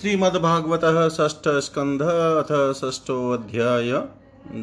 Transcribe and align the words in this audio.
श्रीमद्भागवत 0.00 1.12
षष्ठ 1.12 1.48
स्कंध 1.48 2.02
अथ 2.02 2.72
षष्ठोध्याय 2.72 3.92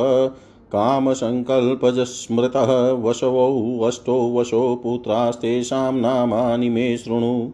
कामसङ्कल्पजस्मृतः 0.73 2.93
वशवौ 2.93 3.87
अष्टौ 3.87 4.33
वशो 4.33 4.81
पुत्रास्तेषां 4.83 5.93
नामानि 5.93 6.69
मे 6.69 6.97
शृणु। 6.97 7.51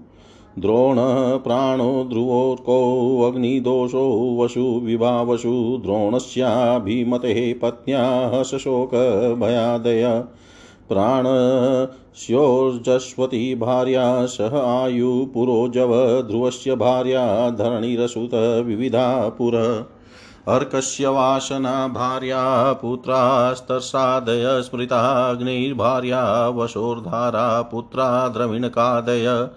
द्रोण 0.59 0.97
प्राणो 1.39 2.05
ध्रुवोर्को 2.05 3.23
अग्निदोषो 3.23 4.37
वसु 4.41 4.61
विभावसु 4.61 5.79
द्रोणस्याभिमतेः 5.83 7.55
पत्न्याः 7.62 8.43
शशोकभयादय। 8.43 10.25
प्राणस्योर्जस्वती 10.89 13.55
भार्या 13.55 14.27
सह 14.27 14.59
आयुपुरोजव 14.59 16.22
ध्रुवस्य 16.22 16.75
भार्या 16.75 17.50
धरणिरसुत 17.50 18.65
विविधा 18.66 19.28
पुर। 19.28 19.87
अर्कस्य 20.49 21.09
वासना 21.09 21.89
भार्या 21.89 22.72
पुत्रास्तर्सादय 22.72 24.62
स्मृताग्निर्भार्या 24.62 26.49
वशोर्धारा 26.49 27.62
पुत्रा 27.62 28.28
द्रविणकादय। 28.28 29.49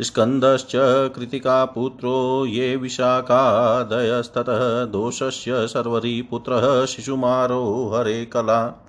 स्कन्दश्च 0.00 0.72
कृतिकापुत्रो 1.16 2.46
ये 2.46 2.76
विशाखादयस्ततः 2.76 4.84
दोषस्य 4.84 5.46
सर्वरीपुत्रः 5.48 6.86
शिशुमारो 6.86 7.92
हरे 7.94 8.24
कला। 8.24 8.86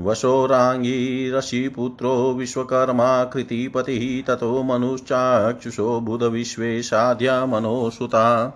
वशोराङ्गीरशिपुत्रो 0.00 2.32
विश्वकर्मा 2.32 3.24
कृतिपतिः 3.24 4.26
ततो 4.26 4.62
मनुश्चाक्षुषो 4.62 6.00
बुधविश्वे 6.00 6.82
साध्या 6.82 7.46
मनोसुता। 7.46 8.54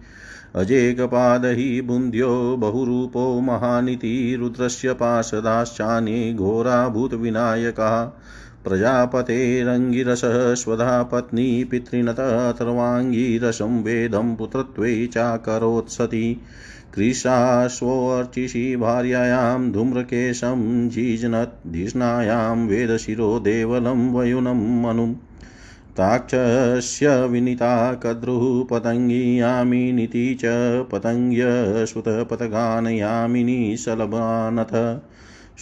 अजेकपादहि 0.61 1.81
बुन्ध्यो 1.81 2.57
बहुरूपो 2.57 3.41
महानिति 3.41 4.37
रुद्रस्य 4.41 4.93
पार्षदाश्चान्ये 4.93 6.35
घोराभूतविनायकः। 6.35 8.13
प्रजापतेरङ्गिरसः 8.65 10.54
स्वधा 10.54 11.03
पत्नी 11.03 11.65
पितृणतर्वाङ्गिरसं 11.65 13.82
वेदं 13.82 14.37
पुत्रत्वे 14.37 15.06
चाकरोत्सति। 15.06 16.41
कृशाश्वोर्चिषि 16.94 18.76
भार्यायां 18.76 19.72
धूम्रकेशं 19.72 20.88
जीजनद्धिष्णायां 20.88 22.66
वेदशिरो 22.66 23.41
देवलं 23.41 24.12
वयुनं 24.12 24.82
मनुम्। 24.82 25.15
ताक्षस्य 25.97 27.27
विनीता 27.27 27.94
कद्रुः 27.94 28.66
पतङ्गियामिनीति 28.71 30.34
च 30.34 30.42
पतङ्ग्यसुतपतगानयामिनी 30.92 33.77
शलभानथ 33.77 35.00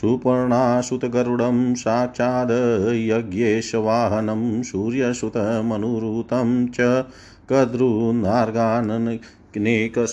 सुपर्णासुतगरुडं 0.01 1.75
साक्षाद् 1.75 2.95
यज्ञेशवाहनं 2.95 4.63
सूर्यसुतमनुरुतं 4.63 6.69
च 6.69 7.05
कद्रुनार्गाननेकश 7.51 10.13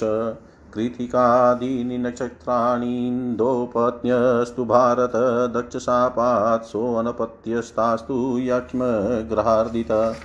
कृतिकादीनि 0.73 1.97
नक्षत्राणीन्दोपत्न्यस्तु 1.97 4.65
भारत 4.65 5.11
दक्षशापात् 5.55 6.65
सोऽनपत्यस्तास्तु 6.65 8.39
यक्ष्मग्रहार्दित। 8.41 10.15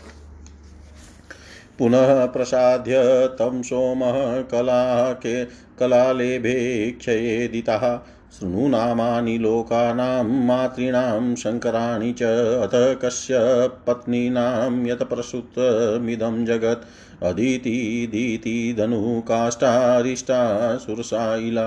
पुनः 1.79 2.27
प्रसाद्य 2.27 3.27
तं 3.27 3.63
सोमः 3.63 4.43
कलाके 4.43 5.45
कलालेभे 5.45 6.91
क्षयेदितः। 6.91 8.01
शृणु 8.39 8.67
नामानि 8.73 9.37
लोकानां 9.45 10.25
मातॄणां 10.49 11.35
शङ्कराणि 11.43 12.13
च 12.21 12.29
अथ 12.67 12.77
कस्य 13.05 13.41
पत्नीनां 13.87 14.87
यत् 14.89 15.03
प्रसुतमिदं 15.13 16.45
जगत् 16.51 16.85
अदितिदिति 17.31 18.55
धनुकाष्ठारिष्टा 18.79 20.41
सुरसाइला 20.85 21.67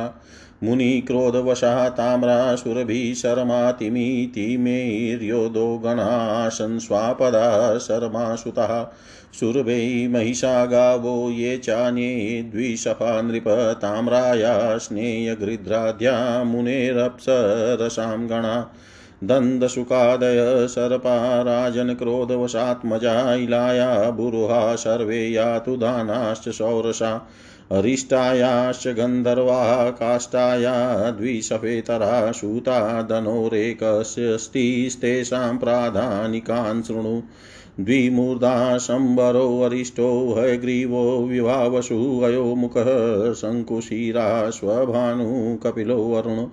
मुनिक्रोधवशः 0.64 1.90
ताम्रा 1.90 2.56
सुरभिः 2.56 3.14
शर्मातिमितिमेर्योदो 3.14 5.78
गणासन् 5.78 6.80
स्वापदा 6.80 7.78
शर्मासुतः 7.78 8.88
सुरभै 9.40 10.08
महिषा 10.08 10.66
गावो 10.66 11.30
ये 11.30 11.58
चान्ये 11.58 12.44
द्विशफा 12.44 13.22
नृप 13.22 13.78
ताम्राया 13.82 14.78
स्नेयगृध्राद्या 14.78 16.44
मुनेरप्सरसां 16.44 18.30
गणा। 18.30 18.74
दन्दशुकादय 19.24 20.68
सर्पा 20.68 21.42
राजनक्रोधवशात्मजा 21.42 23.36
इलाया 23.36 24.10
बुरुहा 24.10 24.76
सर्वे 24.76 25.30
यातु 25.30 25.76
दानाश्च 25.76 26.50
शौरसा 26.50 27.30
अरिष्टायाश्च 27.74 28.88
गन्धर्वा 28.88 29.90
काष्ठाया 29.90 31.12
द्विसफेतरा 31.12 32.32
सूता 32.32 33.02
धनोरेकस्यस्तिस्तेषां 33.02 35.58
प्राधानिकान् 35.58 36.84
शृणु। 36.84 37.22
द्विमूर्धा 37.80 38.78
शम्बरो 38.78 39.50
वरिष्ठो 39.50 40.36
हयग्रीवो 40.38 41.26
विभावसु, 41.26 42.22
अयो 42.24 42.44
मुखः 42.44 43.34
शङ्कुशिरा 43.34 44.50
स्वभानु 44.50 45.58
कपिलो 45.58 45.98
वरुण। 45.98 46.46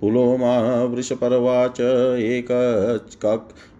पुलोमा 0.00 0.84
वृषपर्वा 0.84 1.68
च 1.68 1.80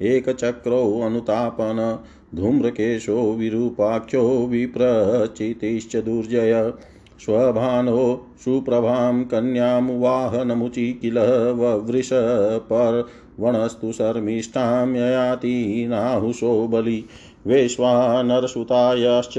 एकचक्रो 0.02 1.00
अनुतापन। 1.00 1.98
धूम्रकेशो 2.34 3.32
विरूपाख्यो 3.32 4.46
विप्रचितिश्च 4.46 5.96
दुर्जय। 5.96 6.72
स्वभानो 7.18 8.26
सुप्रभां 8.38 9.24
कन्यां 9.24 9.98
वाहनमुचि 9.98 10.92
किल 10.92 11.18
ववृषपर्वणस्तु 11.52 13.92
शर्मिष्ठां 13.92 14.96
ययाति 14.96 15.86
नाहुशो 15.90 16.66
बलि। 16.66 17.04
वैश्वानरसुतायाश्च 17.46 19.34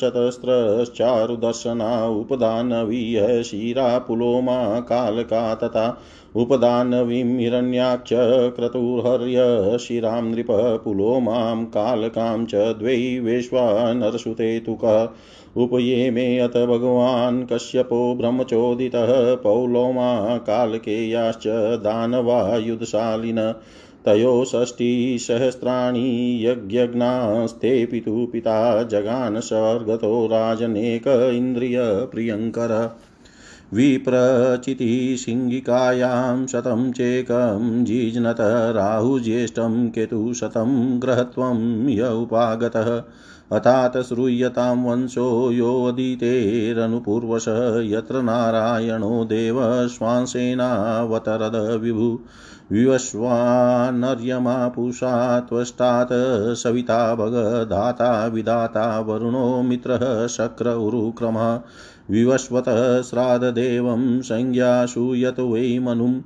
चतस्रश्चारुदर्शना 0.00 1.90
उपदानवीय 2.06 3.42
शिरा 3.42 3.98
पुलोमा 3.98 4.58
कालका 4.80 5.54
तथा 5.54 5.86
उपदानवीं 6.36 7.38
हिरण्याक्ष 7.38 8.12
क्रतुर्हर्य 8.56 9.78
शिरां 9.78 10.22
नृप 10.24 10.50
पुलोमां 10.84 11.64
कालकां 11.76 12.44
च 12.44 12.54
द्वै 12.78 12.98
वैश्वानरसुते 13.20 14.58
तुकः 14.60 15.08
उपयेमे 15.62 16.26
अथ 16.38 16.56
भगवान् 16.66 17.44
कश्यपो 17.46 18.02
ब्रह्मचोदितः 18.14 19.12
पौलोमा 19.36 20.12
कालकेयाश्च 20.48 21.46
दानवायुधशालिन 21.86 23.40
तयो 24.06 24.44
षष्टिसहस्राणि 24.44 26.46
यज्ञज्ञास्ते 26.46 27.86
पितु 27.86 28.28
पिता 28.32 28.82
जगान 28.82 29.40
स्वर्गतो 29.40 30.26
राजनेक 30.26 31.30
इन्द्रियप्रियङ्कर 31.34 32.96
विप्रचितिसिंहिकायां 33.74 36.46
शतं 36.46 36.92
चेकं 36.92 37.84
जीज्नत 37.84 38.36
राहुज्येष्ठं 38.76 39.90
केतुशतं 39.90 41.02
ग्रहत्वं 41.02 41.88
य 41.88 42.02
उपागतः। 42.02 43.02
अथात् 43.52 43.96
श्रूयतां 44.02 44.84
वंशो 44.84 45.50
योदितेरनुपूर्वश 45.50 47.44
यत्र 47.86 48.22
नारायणो 48.22 49.24
देव 49.24 49.60
विभु 51.76 52.18
विवश्वानर्यमा 52.72 54.68
पूषा 54.68 55.40
त्वष्टात् 55.40 56.12
सविता 56.56 57.14
भगधाता 57.14 58.26
विधाता 58.26 59.00
वरुणो 59.00 59.62
मित्रः 59.62 60.26
शक्र 60.26 60.70
उरुक्रमः। 60.70 61.60
विवस्वतः 62.10 63.02
श्राद्धदेवं 63.02 64.20
संज्ञासु 64.20 65.14
यत 65.14 65.40
वै 65.40 65.78
मनुं 65.78 66.20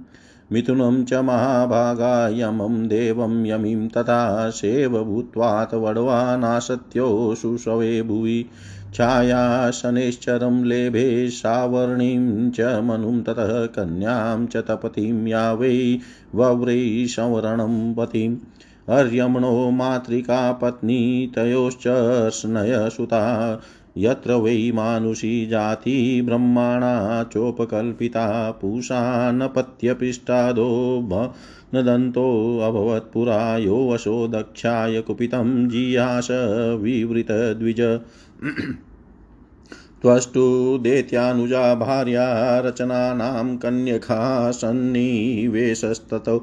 मिथुनं 0.53 1.05
च 1.05 1.13
महाभागा 1.15 2.29
यमं 2.29 2.89
देवं 2.89 3.47
यमीं 3.47 3.89
तथा 3.89 4.51
सेव 4.51 5.05
भूत्वात् 5.05 5.75
वड्वानासत्यो 5.75 7.35
शुशवे 7.35 8.03
भुवि। 8.03 8.47
छायाशनेश्चरं 8.95 10.65
लेभे 10.65 11.31
सावर्णीं 11.31 12.51
च 12.51 12.61
मनुं 12.61 13.23
ततः 13.23 13.67
कन्यां 13.67 14.47
च 14.47 14.57
तपतीं 14.57 15.27
या 15.27 15.53
वै 15.53 15.99
वव्रै 16.35 17.07
संवरणं 17.09 17.95
पतिम्। 17.95 18.37
अर्यमणो 18.89 19.71
मातृका 19.71 20.53
पत्नी 20.53 21.33
तयोश्च 21.35 21.85
स्नयसुता 22.35 23.61
यत्र 23.97 24.33
वै 24.33 24.73
मानुषी 24.75 25.47
जाति 25.47 26.23
ब्रह्माणा 26.25 27.25
चोपकल्पिता, 27.25 28.51
पूषा 28.51 29.33
न 29.33 29.47
पत्यपिष्टादो 29.47 31.09
नदन्तोऽभवत् 31.75 33.13
पुरा, 33.13 33.57
यो 33.57 33.91
वशो 33.91 34.29
दक्षाय 34.29 35.01
कुपितं 35.01 35.69
जियास 35.69 36.29
विवृतद्विज 36.81 37.81
त्वष्टु 40.03 40.79
दैत्यानुजा 40.83 41.75
भार्या 41.75 42.61
रचनानां 42.61 43.57
कन्यका 43.57 44.51
सन्निवेशस्ततौ 44.51 46.43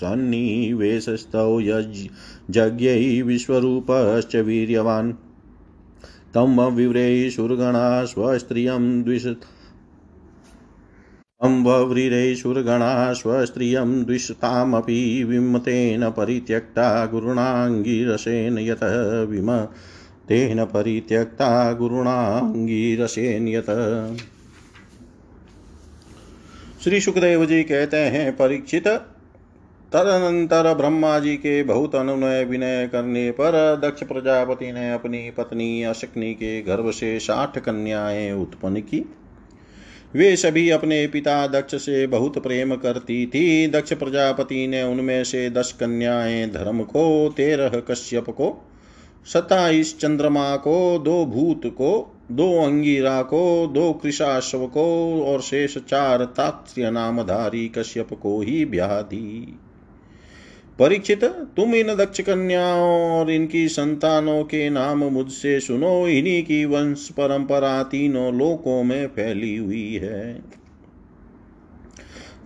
सन्निवेशस्तौ 0.00 1.60
यज्ञै 1.60 3.22
विश्वरूपश्च 3.22 4.36
वीर्यवान्। 4.36 5.29
तं 6.34 6.70
विव्रे 6.76 7.30
सुरगणा 7.30 8.04
स्वस्त्रियं 8.04 9.02
द्विष 9.02 9.26
अम्बव्रीरे 11.40 12.34
सुरगणा 12.34 13.12
स्वस्त्रियं 13.12 14.04
द्विषतामपि 14.04 15.24
विमतेन 15.24 16.10
परित्यक्ता 16.10 17.06
गुरुणाङ्गिरसेन 17.06 18.58
यतः 18.58 19.22
विम 19.22 19.64
तेन 20.28 20.64
परित्यक्ता 20.64 21.72
गुरुणाङ्गिरसेन 21.72 23.48
यत। 23.48 23.66
श्री 26.84 27.00
सुखदेव 27.00 27.44
जी 27.46 27.62
कहते 27.62 27.96
हैं, 27.96 28.36
परीक्षित 28.36 28.88
तदनंतर 29.92 30.74
ब्रह्मा 30.74 31.18
जी 31.18 31.36
के 31.36 31.62
बहुत 31.62 31.94
अनुनय 31.94 32.44
विनय 32.44 32.88
करने 32.92 33.30
पर 33.30 33.80
दक्ष 33.84 34.02
प्रजापति 34.02 34.72
ने 34.72 34.92
अपनी 34.92 35.30
पत्नी 35.30 35.82
अशक्नी 35.82 36.34
के 36.34 36.62
गर्भ 36.62 36.90
से 36.90 37.18
साठ 37.18 37.58
कन्याएँ 37.58 38.32
उत्पन्न 38.32 38.80
की। 38.80 39.04
वे 40.14 40.36
सभी 40.36 40.70
अपने 40.70 41.06
पिता 41.06 41.46
दक्ष 41.46 41.74
से 41.74 42.06
बहुत 42.06 42.42
प्रेम 42.42 42.76
करती 42.76 43.26
थी। 43.26 43.66
दक्ष 43.66 43.92
प्रजापति 43.92 44.66
ने 44.66 44.82
उनमें 44.82 45.24
से 45.24 45.50
दस 45.50 45.76
कन्याएँ 45.80 46.50
धर्म 46.50 46.82
को, 46.82 47.34
तेरह 47.36 47.68
कश्यप 47.68 48.30
को, 48.30 48.68
सत्ताईस 49.32 49.98
चंद्रमा 50.00 50.56
को, 50.56 50.98
दो 50.98 51.26
भूत 51.26 51.60
को, 51.66 52.20
दो 52.30 52.64
अंगीरा 52.64 53.22
को, 53.22 53.70
दो 53.74 53.92
कृषाश्व 53.92 54.66
को 54.66 55.22
और 55.24 55.40
शेष 55.40 55.78
चार 55.78 56.24
तात्स्य 56.24 56.90
नामधारी 56.90 57.68
कश्यप 57.68 58.08
को 58.12 58.40
ही 58.40 58.64
ब्याह 58.64 59.00
दी। 59.00 59.58
परीक्षित 60.80 61.24
तुम 61.24 61.74
इन 61.74 61.86
दक्ष 61.86 62.20
कन्याओं 62.20 63.10
और 63.10 63.30
इनकी 63.30 63.68
संतानों 63.68 64.44
के 64.44 64.70
नाम 64.70 65.04
मुझसे 65.04 65.60
सुनो। 65.60 66.08
इन्हीं 66.08 66.42
की 66.42 66.64
वंश 66.64 67.08
परंपरा 67.08 67.82
तीनों 67.82 68.34
लोकों 68.34 68.82
में 68.82 69.06
फैली 69.06 69.56
हुई 69.56 69.94
है। 69.94 70.42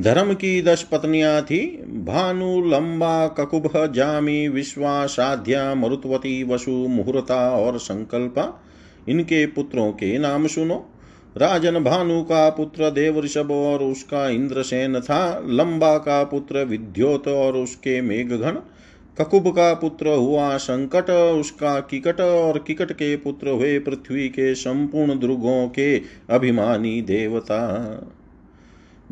धर्म 0.00 0.34
की 0.34 0.62
दस 0.62 0.88
पत्नियाँ 0.92 1.42
थी। 1.42 1.66
भानु, 1.86 2.70
लंबा, 2.70 3.26
ककुभ, 3.26 3.92
जामी 3.92 4.48
विश्वा 4.48 5.06
साध्या 5.06 5.74
मरुत्वती, 5.74 6.42
वसु, 6.42 6.70
मुहूर्ता 6.70 7.50
और 7.50 7.78
संकल्पा। 7.78 8.64
इनके 9.08 9.46
पुत्रों 9.46 9.92
के 9.92 10.18
नाम 10.18 10.46
सुनो। 10.46 10.90
राजन 11.36 11.84
भानु 11.84 12.22
का 12.22 12.50
पुत्र 12.50 12.90
देव 12.90 13.20
ऋषभ 13.20 13.50
और 13.50 13.82
उसका 13.82 14.28
इंद्रसेन 14.28 15.00
था। 15.00 15.42
लंबा 15.48 15.98
का 15.98 16.24
पुत्र 16.24 16.64
विद्योत 16.64 17.28
और 17.28 17.56
उसके 17.56 18.00
मेघगण। 18.00 18.56
ककुब 19.18 19.48
का 19.48 19.74
पुत्र 19.74 20.08
हुआ 20.08 20.56
संकट, 20.56 21.10
उसका 21.10 21.80
किकट 21.80 22.20
और 22.20 22.58
किकट 22.58 22.92
के 22.92 23.16
पुत्र 23.16 23.48
हुए 23.48 23.78
पृथ्वी 23.78 24.28
के 24.28 24.54
संपूर्ण 24.54 25.18
दुर्गों 25.18 25.68
के 25.68 25.98
अभिमानी 26.30 27.02
देवता। 27.02 27.60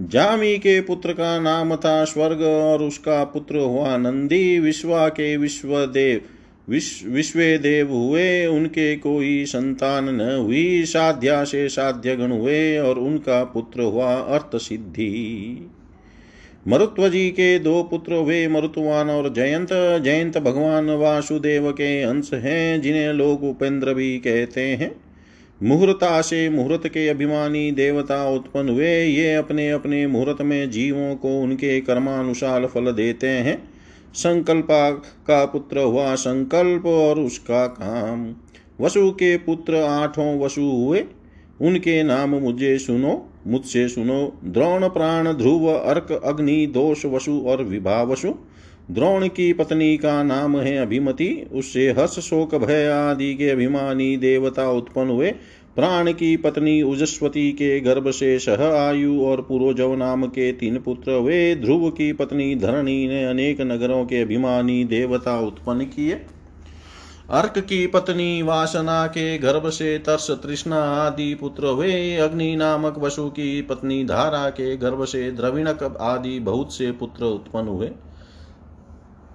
जामी 0.00 0.58
के 0.58 0.80
पुत्र 0.80 1.12
का 1.12 1.40
नाम 1.40 1.76
था 1.76 2.04
स्वर्ग 2.04 2.42
और 2.42 2.82
उसका 2.82 3.24
पुत्र 3.24 3.58
हुआ 3.58 3.96
नंदी। 3.96 4.58
विश्वा 4.58 5.08
के 5.08 5.36
विश्वदेव। 5.36 6.20
विश्व, 6.68 7.08
विश्वे 7.08 7.58
देव 7.58 7.92
हुए, 7.92 8.46
उनके 8.46 8.96
कोई 8.96 9.44
संतान 9.44 10.08
न 10.14 10.36
हुई, 10.36 10.84
साध्या 10.84 11.44
से 11.44 11.68
साध्य 11.68 12.16
गण 12.16 12.30
हुए 12.30 12.78
और 12.78 12.98
उनका 12.98 13.44
पुत्र 13.44 13.82
हुआ 13.82 14.14
अर्थ 14.14 14.56
सिद्धि 14.56 15.70
मरुत्व 16.68 17.08
जी 17.08 17.28
के 17.30 17.58
दो 17.58 17.82
पुत्र 17.82 18.14
हुए, 18.14 18.48
मरुत्वान 18.48 19.10
और 19.10 19.32
जयंत। 19.32 19.68
जयंत 20.02 20.38
भगवान 20.38 20.90
वासुदेव 20.90 21.72
के 21.72 22.02
अंश 22.02 22.30
हैं, 22.34 22.80
जिन्हें 22.80 23.12
लोग 23.12 23.44
उपेंद्र 23.44 23.94
भी 23.94 24.18
कहते 24.18 24.60
हैं। 24.60 24.96
मुहूर्ता 25.62 26.20
से 26.20 26.48
मुहूर्त 26.48 26.88
के 26.88 27.08
अभिमानी 27.08 27.70
देवता 27.70 28.30
उत्पन्न 28.30 28.68
हुए, 28.68 29.04
ये 29.04 29.34
अपने 29.34 29.70
अपने 29.70 30.06
मुहूर्त 30.06 30.42
में 30.42 30.70
जीवों 30.70 31.16
को 31.16 31.40
उनके 31.40 31.80
कर्मानुसार 31.80 32.66
फल 32.66 32.92
देते 32.92 33.26
हैं। 33.26 33.71
संकल्पा 34.14 34.90
का 35.26 35.44
पुत्र 35.44 35.78
हुआ 35.78 36.14
संकल्प 36.14 36.86
और 36.86 37.20
उसका 37.20 37.66
काम। 37.66 38.34
वसु 38.80 39.10
के 39.10 39.36
पुत्र 39.36 39.76
आठों 39.76 40.40
वसु 40.40 40.60
हुए। 40.60 41.04
उनके 41.60 42.02
नाम 42.02 42.30
मुझे 42.30 42.78
सुनो, 42.78 43.28
मुझसे 43.46 43.88
सुनो। 43.88 44.32
द्रोण 44.44 44.88
प्राण, 44.88 45.32
ध्रुव, 45.32 45.68
अर्क, 45.70 46.22
अग्नि, 46.24 46.66
दोष, 46.66 47.06
वसु 47.06 47.44
और 47.46 47.62
विभा 47.62 48.02
वसु 48.02 48.34
द्रोण 48.92 49.28
की 49.28 49.52
पत्नी 49.52 49.96
का 49.96 50.22
नाम 50.22 50.60
है 50.60 50.78
अभिमति। 50.78 51.46
उससे 51.52 51.90
हर्ष, 51.90 52.18
शोक, 52.18 52.54
भय 52.54 52.86
आदि 52.88 53.34
के 53.34 53.50
अभिमानी 53.50 54.16
देवता 54.16 54.70
उत्पन्न 54.70 55.10
हुए। 55.10 55.30
प्राण 55.76 56.12
की 56.12 56.36
पत्नी 56.36 56.82
उजस्वती 56.82 57.52
के 57.52 57.80
गर्भ 57.80 58.10
से 58.10 58.38
सह 58.38 58.64
आयु 58.64 59.22
और 59.22 59.42
पुरोजव 59.42 59.94
नाम 59.94 60.26
के 60.26 60.52
तीन 60.52 60.78
पुत्र 60.78 61.12
हुए। 61.12 61.54
ध्रुव 61.54 61.90
की 61.90 62.12
पत्नी 62.12 62.54
धरणी 62.54 63.08
ने 63.08 63.24
अनेक 63.24 63.60
नगरों 63.60 64.04
के 64.04 64.22
अभिमानी 64.22 64.84
देवता 64.84 65.40
उत्पन्न 65.40 65.84
किए। 65.84 66.20
अर्क 67.30 67.58
की 67.58 67.86
पत्नी 67.86 68.42
वासना 68.42 69.06
के 69.06 69.38
गर्भ 69.38 69.68
से 69.68 69.98
तर्स, 69.98 70.30
तृष्णा 70.30 70.76
आदि 70.76 71.34
पुत्र 71.34 71.66
हुए। 71.66 72.16
अग्नि 72.16 72.56
नामक 72.56 72.98
वसु 72.98 73.28
की 73.28 73.62
पत्नी 73.62 74.04
धारा 74.04 74.50
के 74.50 74.76
गर्भ 74.76 75.04
से 75.04 75.30
द्रविणक 75.30 75.96
आदि 76.00 76.38
बहुत 76.38 76.74
से 76.74 76.92
पुत्र 76.92 77.24
उत्पन्न 77.24 77.68
हुए। 77.68 77.90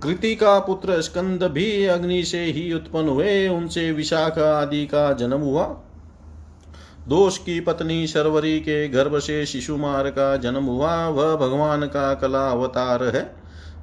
कृति 0.04 0.36
का 0.36 0.60
पुत्र 0.60 1.02
स्कंद 1.02 1.44
भी 1.44 1.86
अग्नि 1.86 2.24
से 2.24 2.44
ही 2.44 2.74
उत्पन्न 2.74 3.10
हुए 3.10 3.48
उनसे 3.48 3.92
विशाख 3.92 4.40
आदि 4.40 4.86
का 4.86 5.14
जन्म 5.14 5.40
हुआ। 5.40 5.66
दोष 7.08 7.38
की 7.38 7.60
पत्नी 7.60 8.08
शर्वरी 8.08 8.60
के 8.60 8.88
गर्भ 8.88 9.20
से 9.20 9.46
शिशुमार 9.46 10.10
का 10.10 10.38
जन्म 10.38 10.64
हुआ। 10.64 11.08
वह 11.08 11.36
भगवान 11.36 11.82
का 11.86 12.14
कला 12.14 12.50
अवतार 12.50 13.04
है। 13.04 13.36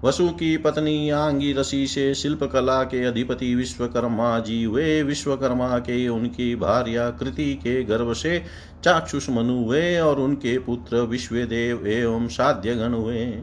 वसु 0.04 0.28
की 0.28 0.56
पत्नी 0.56 1.11
आंगी 1.11 1.52
रसी 1.52 1.87
से 1.87 2.14
शिल्प 2.14 2.44
कला 2.44 2.85
के 2.85 3.04
अधिपति 3.04 3.54
विश्वकर्मा 3.54 4.38
जी 4.38 4.64
हुए। 4.64 5.02
विश्वकर्मा 5.02 5.78
के 5.78 6.09
उनकी 6.09 6.56
भार्या 6.56 7.11
कृति 7.11 7.54
के 7.54 7.85
गर्भ 7.85 8.12
से 8.12 8.42
चाक्षुष 8.85 9.30
मनु 9.30 9.64
हुए 9.64 9.99
और 9.99 10.21
उनके 10.21 10.59
पुत्र 10.59 10.97
विश्वदेव 10.97 11.87
एवं 11.87 12.28
साध्य 12.28 12.75
साध्यगण 12.75 12.94
हुए। 12.94 13.38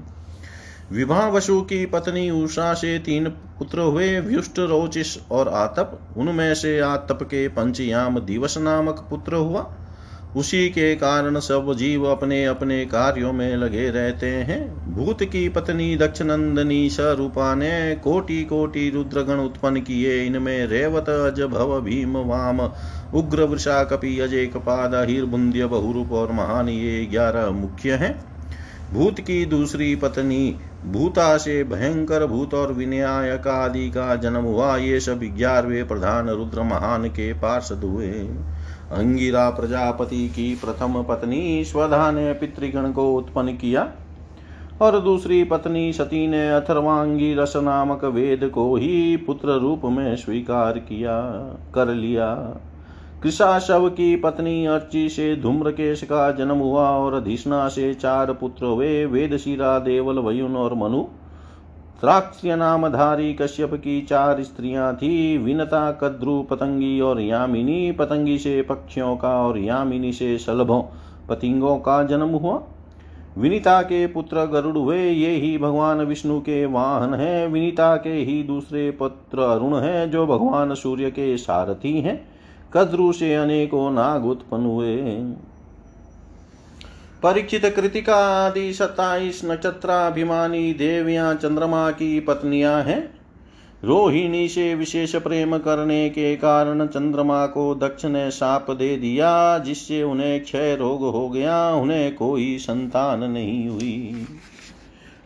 विवाह 0.91 1.29
वसु 1.29 1.61
की 1.61 1.85
पत्नी 1.85 2.29
उषा 2.29 2.73
से 2.73 2.99
तीन 2.99 3.29
पुत्र 3.29 3.79
हुए, 3.79 4.19
व्युष्ट 4.19 4.59
रोचिस 4.59 5.29
और 5.31 5.47
आतप। 5.47 6.13
उनमें 6.17 6.55
से 6.55 6.79
आतप 6.79 7.19
के 7.23 7.47
पंचयाम 7.47 8.19
दिवस 8.19 8.57
नामक 8.57 9.07
पुत्र 9.09 9.35
हुआ। 9.35 9.75
उसी 10.37 10.69
के 10.69 10.95
कारण 10.95 11.39
सब 11.39 11.73
जीव 11.73 12.05
अपने 12.05 12.45
अपने 12.45 12.85
कार्यों 12.85 13.33
में 13.33 13.57
लगे 13.57 13.89
रहते 13.89 14.27
हैं। 14.27 14.93
भूत 14.93 15.23
की 15.23 15.49
पत्नी 15.49 15.95
दक्ष 15.95 16.21
नंदनी 16.21 16.89
स्वरूपा 16.89 17.55
ने 17.55 17.95
कोटि 17.95 18.43
कोटि 18.43 18.89
रुद्रगण 18.89 19.33
उत्पन्न 19.33 19.81
किए। 19.81 20.23
इनमें 20.23 20.67
रेवत 20.67 21.09
अज 21.09 21.41
भव 21.41 21.81
भीम, 21.81 22.17
वाम, 22.17 22.61
उग्र 23.13 23.43
वृषा 23.43 23.83
कपि 23.83 24.19
अजय 24.19 24.45
कपाद 24.45 25.09
हिर 25.09 25.25
बुंद्य 25.25 25.65
बहुरूप 25.65 26.11
और 26.11 26.31
महान 26.31 26.69
ये 26.69 27.05
ग्यारह 27.05 27.49
मुख्य 27.49 27.91
हैं। 27.91 28.30
भूत 28.93 29.19
की 29.19 29.45
दूसरी 29.45 29.95
पत्नी 29.95 30.55
भूता 30.85 31.37
से 31.37 31.63
भयंकर 31.63 32.25
भूत 32.25 32.53
और 32.53 32.73
विनयायक 32.73 33.47
आदि 33.47 33.89
का 33.89 34.15
जन्म 34.15 34.43
हुआ। 34.43 34.75
ये 34.77 34.99
सब 34.99 35.19
ग्यारहवें 35.37 35.87
प्रधान 35.87 36.29
रुद्र 36.29 36.63
महान 36.63 37.07
के 37.09 37.31
पार्षद 37.33 37.83
हुए। 37.83 38.11
अंगिरा 38.91 39.49
प्रजापति 39.49 40.27
की 40.27 40.53
प्रथम 40.55 41.01
पत्नी 41.03 41.63
स्वधा 41.65 42.11
ने 42.11 42.33
पितृगण 42.33 42.91
को 42.91 43.13
उत्पन्न 43.15 43.53
किया 43.53 43.91
और 44.81 44.99
दूसरी 44.99 45.43
पत्नी 45.43 45.93
सती 45.93 46.27
ने 46.27 46.47
अथर्वांगी 46.49 47.33
रस 47.33 47.53
नामक 47.55 48.03
वेद 48.05 48.49
को 48.49 48.75
ही 48.75 49.17
पुत्र 49.17 49.59
रूप 49.59 49.81
में 49.85 50.15
स्वीकार 50.15 50.79
किया, 50.79 51.19
कर 51.75 51.93
लिया। 51.93 52.27
कृषाशव 53.23 53.89
की 53.89 54.15
पत्नी 54.15 54.65
अर्ची 54.65 55.09
से 55.09 55.35
धूम्रकेश 55.35 56.03
का 56.03 56.31
जन्म 56.31 56.57
हुआ 56.57 56.89
और 56.89 57.13
अधिष्णा 57.13 57.67
से 57.67 57.93
चार 57.93 58.33
पुत्र 58.33 58.65
हुए 58.65 59.05
वेदशिरा 59.05 59.79
देवल, 59.79 60.19
वयुन 60.19 60.55
और 60.55 60.73
मनु। 60.73 61.01
त्राक्ष्य 62.01 62.55
नामधारी 62.55 63.33
कश्यप 63.33 63.73
की 63.73 64.01
चार 64.01 64.43
स्त्रियाँ 64.43 64.95
थी, 64.95 65.37
विनता, 65.37 65.91
कद्रु, 65.91 66.43
पतंगी 66.43 67.01
और 67.01 67.21
यामिनी। 67.21 67.91
पतंगी 67.91 68.37
से 68.37 68.61
पक्षियों 68.61 69.17
का 69.17 69.47
और 69.47 69.57
यामिनी 69.57 70.13
से 70.13 70.37
सलभों 70.37 70.83
पतिंगों 71.29 71.77
का 71.77 72.03
जन्म 72.03 72.29
हुआ। 72.29 72.63
विनीता 73.37 73.81
के 73.81 74.07
पुत्र 74.07 74.45
गरुड़ 74.45 74.77
हुए, 74.77 75.09
ये 75.09 75.29
ही 75.29 75.57
भगवान 75.57 76.01
विष्णु 76.01 76.39
के 76.39 76.65
वाहन 76.65 77.13
हैं। 77.13 77.47
विनीता 77.47 77.95
के 77.95 78.13
ही 78.13 78.43
दूसरे 78.43 78.91
पुत्र 78.91 79.39
अरुण 79.39 79.75
हैं, 79.75 80.11
जो 80.11 80.27
भगवान 80.27 80.73
सूर्य 80.73 81.11
के 81.11 81.37
सारथी 81.37 82.01
हैं। 82.01 82.30
कद्रु 82.73 83.11
से 83.13 83.35
अनेकों 83.35 83.91
नाग 83.91 84.25
उत्पन्न 84.25 84.65
हुए 84.65 84.97
परीक्षित 87.23 87.65
कृतिका 87.65 88.15
आदि 88.15 88.73
सत्ताईस 88.73 89.41
नक्षत्राभिमानी 89.45 90.73
देवियाँ 90.73 91.35
चंद्रमा 91.35 91.91
की 91.91 92.19
पत्नियाँ 92.19 92.83
हैं। 92.83 93.21
रोहिणी 93.83 94.47
से 94.47 94.75
विशेष 94.75 95.15
प्रेम 95.15 95.57
करने 95.57 96.09
के 96.09 96.35
कारण 96.35 96.87
चंद्रमा 96.87 97.45
को 97.45 97.75
दक्ष 97.75 98.05
ने 98.05 98.31
साप 98.31 98.71
दे 98.71 98.97
दिया, 98.97 99.57
जिससे 99.57 100.03
उन्हें 100.03 100.43
क्षय 100.43 100.75
रोग 100.75 101.01
हो 101.01 101.29
गया, 101.29 101.69
उन्हें 101.69 102.15
कोई 102.15 102.57
संतान 102.57 103.23
नहीं 103.23 103.67
हुई। 103.69 104.27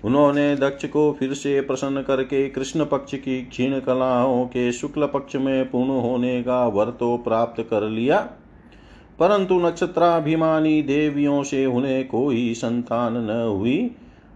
उन्होंने 0.05 0.55
दक्ष 0.55 0.85
को 0.85 1.15
फिर 1.19 1.33
से 1.33 1.61
प्रसन्न 1.61 2.01
करके 2.01 2.49
कृष्ण 2.49 2.85
पक्ष 2.85 3.15
की 3.15 3.41
क्षीण 3.41 3.79
कलाओं 3.79 4.45
के 4.45 4.71
शुक्ल 4.71 5.05
पक्ष 5.05 5.35
में 5.35 5.71
पूर्ण 5.71 5.89
होने 5.89 6.43
का 6.43 6.67
वर 6.67 6.85
तो 6.85 7.17
प्राप्त 7.17 7.63
कर 7.69 7.89
लिया। 7.89 8.19
परंतु 9.19 9.59
नक्षत्राभिमानी 9.59 10.81
देवियों 10.81 11.43
से 11.43 11.65
उन्हें 11.65 12.07
कोई 12.07 12.53
संतान 12.53 13.17
न 13.17 13.29
हुई। 13.29 13.91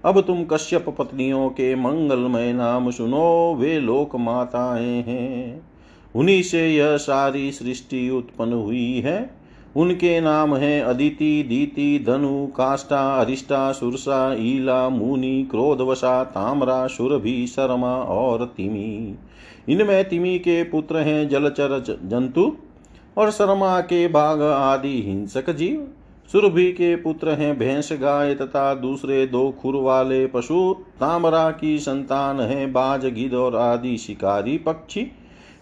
अब 0.06 0.22
तुम 0.22 0.44
कश्यप 0.44 0.90
पत्नियों 0.90 1.50
के 1.50 1.76
मंगलमय 1.76 2.54
नाम 2.54 2.92
सुनो, 2.92 3.56
वे 3.60 3.80
लोक 3.80 4.16
माताएँ 4.16 5.04
हैं। 5.04 5.62
उन्हीं 6.16 6.44
से 6.44 6.76
यह 6.76 6.98
सारी 6.98 7.52
सृष्टि 7.52 8.10
उत्पन्न 8.10 8.54
हुई 8.54 9.00
है। 9.00 9.39
उनके 9.76 10.22
नाम 10.22 10.56
हैं 10.56 10.82
अदिति, 10.82 11.46
दीति, 11.50 12.04
धनु, 12.08 12.48
काष्ठा, 12.48 13.22
अरिष्टा, 13.22 13.72
सुरसा, 13.72 14.36
ईला, 14.40 14.90
मुनि, 14.90 15.48
क्रोधवशा, 15.52 16.24
ताम्रा 16.24 16.88
सुरभि 16.88 17.48
शर्मा 17.48 17.96
और 17.96 18.46
तिमी। 18.46 19.16
इनमें 19.70 20.10
तिमी 20.10 20.40
के 20.40 20.64
पुत्र 20.64 20.98
हैं 20.98 21.30
जलचर 21.30 21.80
जंतु 22.06 22.58
और 23.18 23.32
शर्मा 23.32 23.80
के 23.82 24.08
बाघ 24.08 24.42
आदि 24.42 25.04
हिंसक 25.08 25.50
जीव। 25.50 25.88
सुरभि 26.32 26.72
के 26.72 26.96
पुत्र 26.96 27.30
हैं 27.30 27.60
भैंस 27.60 27.90
गाय 27.94 28.36
तथा 28.36 28.74
दूसरे 28.74 29.26
दो 29.28 29.56
खुर 29.62 29.76
वाले 29.76 30.28
पशु। 30.28 30.76
तामरा 31.00 31.52
की 31.52 31.80
संतान 31.80 32.40
है 32.40 32.72
बाज 32.72 33.06
गिद 33.06 33.34
और 33.34 33.56
आदि 33.56 33.98
शिकारी 33.98 34.58
पक्षी। 34.58 35.12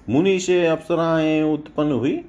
मुनि 0.10 0.40
से 0.40 0.66
अप्सराएँ 0.66 1.54
उत्पन्न 1.54 1.92
हुई। 1.92 2.22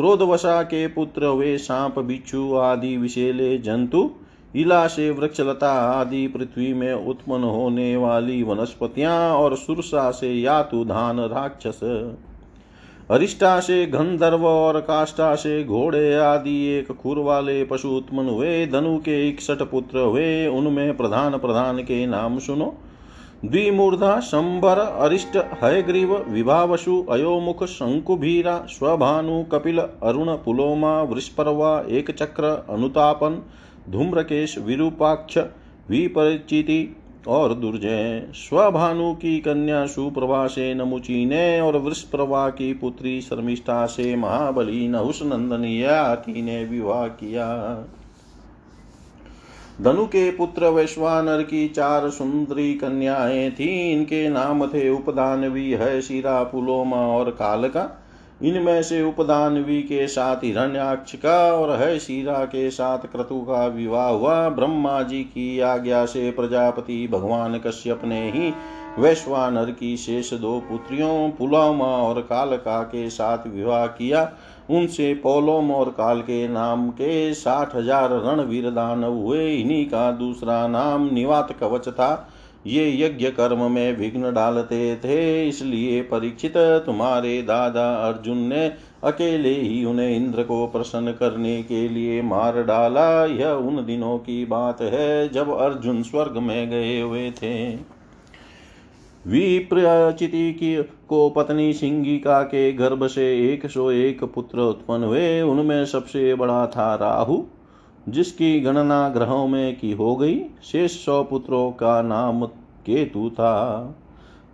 क्रोधवशा 0.00 0.62
के 0.62 0.86
पुत्र, 0.86 1.26
वे 1.26 1.58
सांप, 1.58 1.98
बिच्छू 1.98 2.54
आदि 2.54 2.96
विशेले 2.96 3.58
जंतु 3.58 4.10
इला 4.56 4.86
से 4.86 5.10
वृक्षलता 5.10 5.72
आदि 5.72 6.26
पृथ्वी 6.26 6.74
में 6.74 6.94
उत्पन्न 6.94 7.44
होने 7.44 7.96
वाली 7.96 8.42
वनस्पतियाँ 8.42 9.34
और 9.34 9.56
सुरसा 9.56 10.10
से 10.10 10.34
यातु 10.34 10.84
धान, 10.84 11.20
राक्षस 11.20 11.80
अरिष्टा 13.10 13.60
से 13.60 13.86
गंधर्व 13.86 14.46
और 14.46 14.80
काष्ठा 14.80 15.34
से 15.34 15.64
घोड़े 15.64 16.14
आदि 16.14 16.66
एक 16.66 16.92
खुर 16.92 17.18
वाले 17.18 17.64
पशु 17.64 17.88
उत्पन्न 17.88 18.28
हुए। 18.28 18.66
धनु 18.66 18.98
के 18.98 19.28
इकसठ 19.28 19.62
पुत्र 19.62 19.98
हुए। 19.98 20.46
उनमें 20.46 20.96
प्रधान 20.96 21.38
प्रधान 21.38 21.78
के 21.78 22.06
नाम 22.06 22.38
सुनो। 22.38 22.74
द्विमूर्धा 23.44 24.20
शंबर 24.20 24.78
अरिष्ट 24.78 25.36
हयग्रीव 25.64 26.16
विभावशु 26.28 27.06
अयोमुख 27.10 27.64
शंकुभीरा 27.64 28.66
स्वभानु 28.68 29.42
कपिल 29.42 29.78
अरुण 29.78 30.34
पुलोमा 30.34 31.02
वृष्पर्वा 31.02 31.84
एक 31.88 32.10
चक्र 32.10 32.66
अनुतापन 32.70 33.42
धूम्रकेश 33.90 34.58
विरूपाक्ष 34.58 35.38
विपरिचिति 35.90 36.96
और 37.28 37.54
दुर्जय। 37.54 38.28
स्वभानु 38.34 39.14
की 39.14 39.38
कन्या 39.40 39.86
सुप्रभा 39.86 40.46
से 40.46 40.74
नमुची 40.74 41.24
ने 41.26 41.60
और 41.60 41.76
वृषप्रभा 41.76 42.48
की 42.48 42.72
पुत्री 42.74 43.20
शर्मिष्ठा 43.20 43.86
से 43.86 44.16
महाबली 44.16 44.88
नहुष 44.88 45.22
नंदन 45.22 45.64
या 45.64 46.24
ने 46.28 46.64
विवाह 46.64 47.06
किया। 47.06 47.48
धनु 49.80 50.04
के 50.04 50.30
पुत्र 50.30 50.66
वैश्वानर 50.66 51.42
की 51.42 51.68
चार 51.68 52.08
सुंदरी 52.10 52.74
कन्याएँ 52.74 53.50
थी। 53.50 53.92
इनके 53.92 54.28
नाम 54.28 54.66
थे 54.66 54.88
उपदानवी 54.90 55.70
है 55.70 56.00
शिरा 56.02 56.42
पुलोमा 56.42 56.96
और 56.96 57.30
कालका। 57.30 58.06
इनमें 58.42 58.82
से 58.82 59.02
उपदानवी 59.02 59.82
के 59.82 60.06
साथ 60.08 60.36
हिरण्याक्ष 60.36 61.14
का 61.14 61.52
और 61.52 61.76
है 61.76 61.98
शीरा 61.98 62.44
के 62.44 62.70
साथ 62.70 62.98
क्रतु 62.98 63.40
का 63.40 63.66
विवाह 63.66 64.08
हुआ। 64.08 64.48
ब्रह्मा 64.48 65.02
जी 65.02 65.22
की 65.22 65.60
आज्ञा 65.60 66.04
से 66.04 66.30
प्रजापति 66.30 67.08
भगवान 67.12 67.58
कश्यप 67.58 68.00
ने 68.04 68.30
ही 68.30 68.52
वैश्वानर 68.98 69.70
की 69.70 69.96
शेष 69.96 70.34
दो 70.34 70.58
पुत्रियों, 70.60 71.30
पुलामा 71.30 71.86
और 71.86 72.20
कालका 72.20 72.82
के 72.82 73.10
साथ 73.10 73.38
विवाह 73.46 73.86
किया। 73.86 74.32
उनसे 74.70 75.12
पोलोम 75.14 75.70
और 75.70 75.88
काल 75.90 76.20
के 76.20 76.46
नाम 76.48 76.88
के 76.90 77.32
साठ 77.34 77.74
हज़ार 77.76 78.10
रणवीर 78.24 78.70
दानव 78.70 79.14
हुए। 79.16 79.46
इन्हीं 79.54 79.84
का 79.86 80.10
दूसरा 80.12 80.66
नाम 80.68 81.08
निवात 81.14 81.52
कवच 81.60 81.88
था। 81.88 82.28
ये 82.66 82.84
यज्ञ 82.98 83.26
कर्म 83.30 83.70
में 83.70 83.96
विघ्न 83.96 84.32
डालते 84.32 84.96
थे। 84.96 85.48
इसलिए 85.48 86.00
परीक्षित 86.02 86.56
तुम्हारे 86.86 87.40
दादा 87.42 87.88
अर्जुन 88.08 88.38
ने 88.48 88.66
अकेले 89.04 89.52
ही 89.52 89.84
उन्हें 89.84 90.10
इंद्र 90.16 90.42
को 90.42 90.66
प्रसन्न 90.66 91.12
करने 91.12 91.62
के 91.62 91.88
लिए 91.88 92.20
मार 92.22 92.62
डाला। 92.62 93.24
यह 93.26 93.50
उन 93.50 93.84
दिनों 93.86 94.16
की 94.18 94.44
बात 94.46 94.82
है 94.82 95.28
जब 95.28 95.56
अर्जुन 95.56 96.02
स्वर्ग 96.02 96.36
में 96.38 96.70
गए 96.70 97.00
हुए 97.00 97.30
थे। 97.32 97.54
विप्रचिति 99.24 100.52
की 100.52 100.76
को 101.10 101.30
पत्नी 101.30 101.72
सिंगिका 101.72 102.42
के 102.42 102.72
गर्भ 102.72 103.06
से 103.06 103.52
एक 103.52 103.66
सौ 103.66 103.90
एक 103.90 104.24
पुत्र 104.24 104.60
उत्पन्न 104.60 105.04
हुए, 105.04 105.40
उनमें 105.40 105.84
सबसे 105.84 106.34
बड़ा 106.34 106.66
था 106.66 106.94
राहु, 106.94 107.42
जिसकी 108.08 108.60
गणना 108.60 109.08
ग्रहों 109.08 109.48
में 109.48 109.78
की 109.78 109.92
हो 109.92 110.16
गई। 110.16 110.40
शेष 110.62 111.04
सौ 111.04 111.22
पुत्रों 111.22 111.70
का 111.70 112.02
नाम 112.02 112.44
केतु 112.86 113.30
था। 113.30 113.54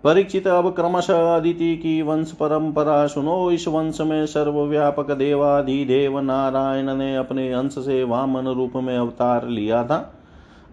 परीक्षित 0.04 0.46
अब 0.46 0.74
क्रमशः 0.74 1.36
अदिति 1.36 1.76
की 1.76 2.02
वंश 2.02 2.32
परंपरा 2.32 3.06
सुनो। 3.06 3.50
इस 3.50 3.68
वंश 3.68 4.00
में 4.00 4.26
सर्वव्यापक 4.26 5.10
देवाधिदेव 5.10 6.20
नारायण 6.20 6.94
ने 6.94 7.16
अपने 7.16 7.52
अंश 7.52 7.72
से 7.72 8.04
वामन 8.04 8.46
रूप 8.48 8.72
में 8.76 8.96
अवतार 8.98 9.48
लिया 9.48 9.84
था। 9.84 10.14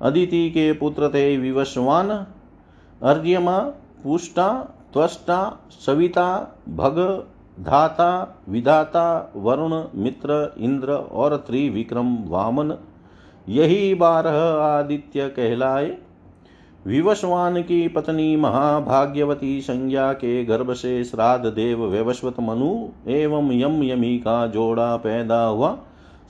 अदिति 0.02 0.50
के 0.50 0.74
पुत्र 0.74 1.10
थे 1.10 1.38
विवस्वान 1.38 2.10
अर्यमा 3.04 3.60
पुष्टा 4.04 4.73
त्वष्टा, 4.94 5.68
सविता, 5.72 6.58
भग, 6.70 7.26
धाता, 7.60 8.42
विधाता, 8.50 9.34
वरुण, 9.36 9.84
मित्र, 9.96 10.56
इंद्र, 10.58 10.92
और 10.92 11.38
त्रिविक्रम, 11.38 12.18
वामन। 12.28 12.74
यही 13.50 13.96
बारह 13.96 14.40
आदित्य 14.64 15.28
कहलाए। 15.28 15.98
विवस्वान 16.88 17.62
की 17.62 17.88
पत्नी 17.88 18.36
महाभाग्यवती 18.36 19.62
संज्ञा 19.62 20.14
के 20.14 20.46
गर्भ 20.46 20.74
से 20.74 21.04
श्राद्ध 21.04 21.46
देव 21.46 21.86
वैवस्वत 21.86 22.40
मनु 22.40 22.88
एवं 23.12 23.52
यम 23.52 23.84
यमी 23.84 24.18
का 24.18 24.48
जोड़ा 24.48 24.98
पैदा 24.98 25.44
हुआ। 25.44 25.78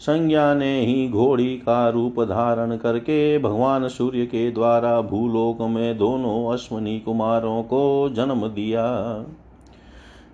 संज्ञा 0.03 0.53
ने 0.53 0.85
ही 0.85 1.09
घोड़ी 1.09 1.57
का 1.57 1.89
रूप 1.89 2.21
धारण 2.21 2.77
करके 2.77 3.39
भगवान 3.39 3.87
सूर्य 3.87 4.25
के 4.25 4.51
द्वारा 4.51 5.01
भूलोक 5.01 5.61
में 5.61 5.97
दोनों 5.97 6.53
अश्वनी 6.53 6.99
कुमारों 6.99 7.63
को 7.63 8.09
जन्म 8.13 8.47
दिया। 8.47 8.85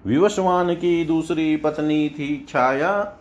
विवस्वान 0.05 0.73
की 0.73 1.05
दूसरी 1.05 1.55
पत्नी 1.55 2.09
थी 2.09 2.45
छाया। 2.49 3.13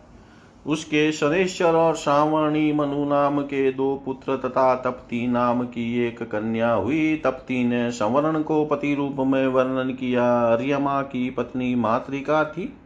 उसके 0.67 1.11
शनेश्वर 1.11 1.75
और 1.75 1.95
श्रावणी 1.95 2.73
मनु 2.73 3.05
नाम 3.05 3.41
के 3.41 3.71
दो 3.71 4.01
पुत्र 4.05 4.37
तथा 4.37 4.75
तप्ती 4.75 5.27
नाम 5.27 5.63
की 5.63 6.07
एक 6.07 6.23
कन्या 6.23 6.73
हुई। 6.73 7.15
तप्ती 7.15 7.63
ने 7.63 7.91
संवरण 7.91 8.41
को 8.41 8.65
पति 8.65 8.95
रूप 8.95 9.15
में 9.19 9.47
वर्णन 9.47 9.89
किया। 9.89 10.41
अर्यमा 10.41 11.01
की 11.01 11.29
पत्नी 11.29 11.75
मातृका 11.75 12.43
थी। 12.43 12.78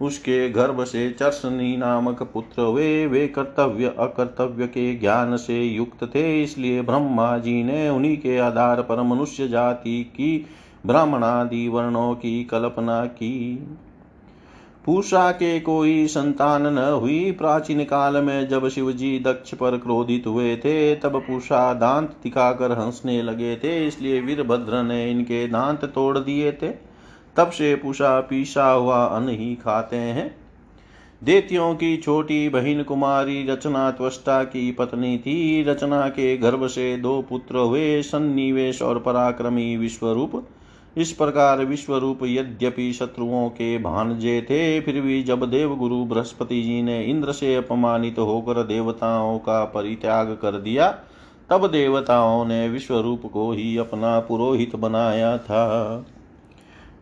उसके 0.00 0.48
गर्भ 0.48 0.84
से 0.84 1.10
चर्षणी 1.10 1.76
नामक 1.76 2.22
पुत्र 2.22 2.62
वे 2.62 3.06
वे 3.06 3.28
कर्तव्य, 3.28 3.94
अकर्तव्य 3.98 4.66
के 4.66 4.94
ज्ञान 4.94 5.36
से 5.36 5.62
युक्त 5.62 6.04
थे, 6.04 6.42
इसलिए 6.42 6.82
ब्रह्मा 6.82 7.38
जी 7.38 7.62
ने 7.62 7.88
उन्हीं 7.88 8.16
के 8.16 8.38
आधार 8.38 8.82
पर 8.82 9.02
मनुष्य 9.02 9.48
जाति 9.48 10.04
की, 10.04 10.46
ब्राह्मणादि 10.86 11.68
वर्णों 11.68 12.14
की 12.14 12.44
कल्पना 12.44 13.06
की। 13.06 13.68
पूषा 14.84 15.32
के 15.32 15.60
कोई 15.60 16.06
संतान 16.06 16.66
न 16.66 16.78
हुई। 16.78 17.32
प्राचीन 17.32 17.84
काल 17.84 18.16
में 18.16 18.48
जब 18.48 18.68
शिवजी 18.68 19.18
दक्ष 19.18 19.54
पर 19.54 19.76
क्रोधित 19.78 20.26
हुए 20.26 20.56
थे, 20.56 20.94
तब 20.94 21.20
पूषा 21.20 21.74
दांत 21.74 22.16
दिखाकर 22.22 22.72
हंसने 22.72 23.22
लगे 23.22 23.56
थे, 23.56 23.86
इसलिए 23.86 24.20
वीरभद्र 24.20 24.82
ने 24.82 25.10
इनके 25.10 25.46
दांत 25.46 25.84
तोड़ 25.84 26.18
दिए 26.18 26.52
थे। 26.52 26.83
तब 27.36 27.50
से 27.50 27.74
पूषा 27.74 28.20
पीसा 28.20 28.70
हुआ 28.70 29.04
अन्न 29.04 29.28
ही 29.28 29.54
खाते 29.54 29.96
हैं। 29.96 30.36
देतियों 31.24 31.74
की 31.74 31.96
छोटी 31.96 32.48
बहन 32.48 32.82
कुमारी 32.82 33.46
रचना 33.46 33.90
त्वष्टा 33.90 34.44
की 34.44 34.72
पत्नी 34.72 35.18
थी। 35.18 35.62
रचना 35.62 36.08
के 36.08 36.36
गर्भ 36.36 36.66
से 36.66 36.96
दो 36.96 37.22
पुत्र 37.22 37.56
हुए, 37.56 38.02
सन्निवेश 38.02 38.82
और 38.82 38.98
पराक्रमी 38.98 39.76
विश्वरूप। 39.76 40.48
इस 40.96 41.12
प्रकार 41.12 41.64
विश्वरूप 41.64 42.18
यद्यपि 42.22 42.92
शत्रुओं 42.92 43.48
के 43.48 43.78
भानजे 43.78 44.42
थे, 44.42 44.80
फिर 44.80 45.00
भी 45.00 45.22
जब 45.22 45.50
देवगुरु 45.50 46.04
बृहस्पति 46.04 46.62
जी 46.62 46.82
ने 46.82 47.04
इंद्र 47.04 47.32
से 47.32 47.54
अपमानित 47.54 48.18
होकर 48.18 48.62
देवताओं 48.62 49.38
का 49.38 49.64
परित्याग 49.64 50.38
कर 50.42 50.60
दिया, 50.60 50.88
तब 51.50 51.66
देवताओं 51.66 52.44
ने 52.44 52.68
विश्वरूप 52.68 53.22
को 53.32 53.52
ही 53.52 53.76
अपना 53.76 54.20
पुरोहित 54.20 54.76
बनाया 54.76 55.38
था। 55.38 56.04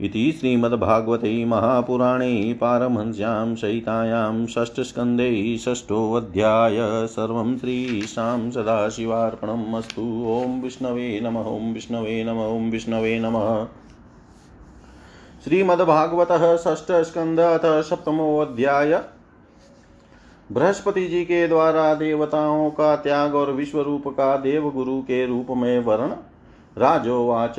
इति 0.03 0.33
श्रीमद्भागवते 0.33 1.45
महापुराणे 1.45 2.53
पारमहंस्यां 2.61 3.55
सहितायां 3.55 4.47
षष्ठस्कन्धे 4.47 5.59
षष्ठोऽध्याय 5.59 6.79
सर्वं 7.07 7.57
श्रीशां 7.59 8.51
सदाशिवार्पणम् 8.51 9.75
अस्तु। 9.75 10.07
ॐ 10.29 10.61
विष्णवे 10.62 11.21
नमः, 11.21 11.45
ॐ 11.51 11.73
विष्णवे 11.73 12.25
नमः, 12.25 12.47
ॐ 12.47 12.71
विष्णवे 12.71 13.19
नमः। 13.21 13.65
श्रीमद्भागवत 15.45 16.33
षष्ठ 16.61 16.93
स्कंद 17.05 17.41
अथ 17.41 17.71
सप्तमोध्याय 17.83 19.01
बृहस्पति 20.53 21.07
जी 21.07 21.25
के 21.25 21.47
द्वारा 21.49 21.95
देवताओं 21.95 22.71
का 22.71 22.95
त्याग 22.97 23.35
और 23.35 23.53
विश्व 23.53 23.81
रूप 23.81 24.09
का 24.09 24.37
देवगुरु 24.37 25.01
के 25.03 25.27
रूप 25.27 25.47
में 25.57 25.79
वर्ण, 25.85 26.11
राजोवाच 26.77 27.59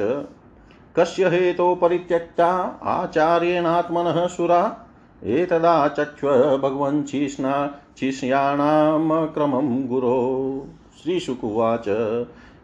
कस्य 0.96 1.28
हेतो 1.28 1.76
परित्यक्ता 1.76 2.80
आचार्येणात्मनः 2.84 4.28
सुरा? 4.28 4.78
एतदा 5.24 5.88
चक्ष्व 5.88 6.58
भगवन् 6.58 7.04
छिष्णा 7.04 7.76
छिष्याणां 7.98 9.28
क्रमं 9.28 9.88
गुरो। 9.88 10.68
श्रीशुकुवाच, 11.04 11.86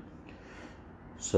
स 1.22 1.32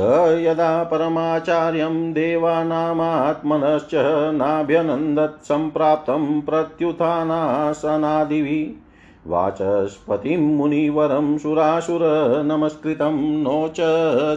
यदा 0.44 0.84
परमाचार्यं 0.84 2.14
देवानामात्मनश्च 2.14 3.92
नाभ्यनन्दत् 4.34 5.46
सम्प्राप्तं 5.46 6.42
प्रत्युत्थानासनादिभिः, 6.42 9.32
वाचस्पतिं 9.32 10.38
मुनिवरं 10.38 11.38
सुरासुरनमस्कृतं 11.38 13.44
नो 13.44 13.68
च 13.68 13.76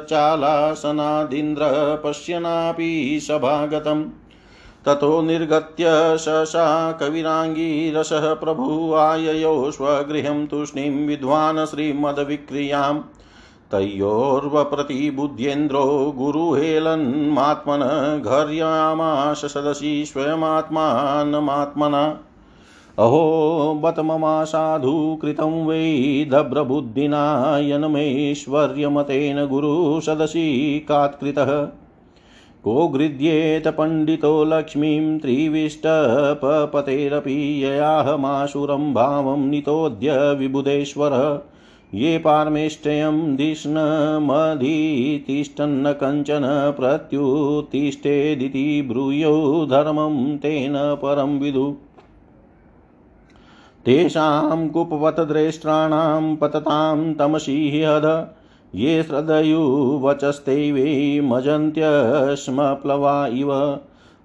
चालासनादीन्द्र 0.06 1.62
सभागतम्। 3.20 4.04
ततो 4.86 5.22
निर्गत्य 5.22 6.16
ससा 6.16 6.92
कविराङ्गीरसः 6.92 8.34
प्रभु 8.34 8.94
आययो 8.94 9.70
स्वगृहं 9.70 10.46
तूष्णीं 10.46 11.06
विद्वान् 11.06 11.66
श्रीमद्विक्रियाम् 11.66 13.00
तयोर्वप्रतिबुध्येन्द्रो 13.72 16.14
गुरुहेलन्मात्मन 16.16 17.80
घर्यामाश 18.24 19.44
सदसि 19.44 20.04
स्वयमात्मानमात्मना। 20.06 22.18
अहो 22.98 23.80
बत 23.84 23.98
ममा 23.98 24.44
साधु 24.44 25.18
कृतं 25.22 25.66
वै 25.66 26.28
दभ्रबुद्धिना 26.32 27.58
यनमेश्वर्यमतेन 27.58 29.46
गुरुसदसि 29.46 30.86
कात्कृतः। 30.88 31.68
को 32.64 32.88
गृह्येत 32.88 33.68
पण्डितो 33.68 34.44
लक्ष्मीं 34.44 35.18
त्रिविष्टपतेरपि 35.18 37.64
ययाहमाशुरं 37.64 38.94
भावं 38.94 39.48
नितोद्य 39.48 40.34
विबुधेश्वरः। 40.34 41.38
ये 41.94 42.18
पारमेष्टयं 42.18 43.36
धिष्णमधितिष्ठन्न 43.36 45.92
कञ्चन 45.92 46.74
प्रत्युत्तिष्ठेदिति 46.76 48.84
ब्रूयो 48.88 49.66
धर्मं 49.70 50.36
तेन 50.36 50.74
परं 50.76 51.38
विदु। 51.38 51.76
तेषां 53.84 54.68
कुपवतद्रेष्ट्राणां 54.68 56.36
पततां 56.36 57.14
तमसि 57.14 57.84
हद 57.84 58.28
ये 58.74 59.02
श्रद्धयुवचस्ते 59.02 61.20
मजन्त्यस्म 61.20 62.56
प्लवा 62.60 63.26
इव। 63.26 63.78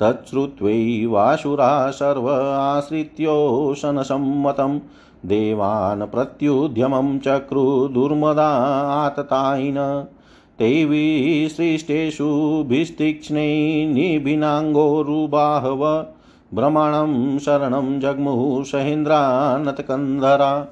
तच्छ्रुत्वैवासुरा 0.00 1.90
सर्व 1.90 2.54
आश्रित्योशनसम्मतं 2.54 4.80
देवान् 5.26 6.06
प्रत्युद्यमं 6.06 7.18
चक्रु 7.18 7.88
दुर्मदा 7.88 8.50
आततायिन। 9.04 10.06
ते 10.58 10.84
विसृष्टेषु 10.84 12.64
भिस्तीक्ष्णै 12.66 13.88
निभिनाङ्गोरुबाहव 13.92 16.06
भ्रमणं 16.54 17.38
शरणं 17.38 18.00
जग्मुः 18.00 18.64
सहेन्द्रानतकन्धरा 18.64 20.68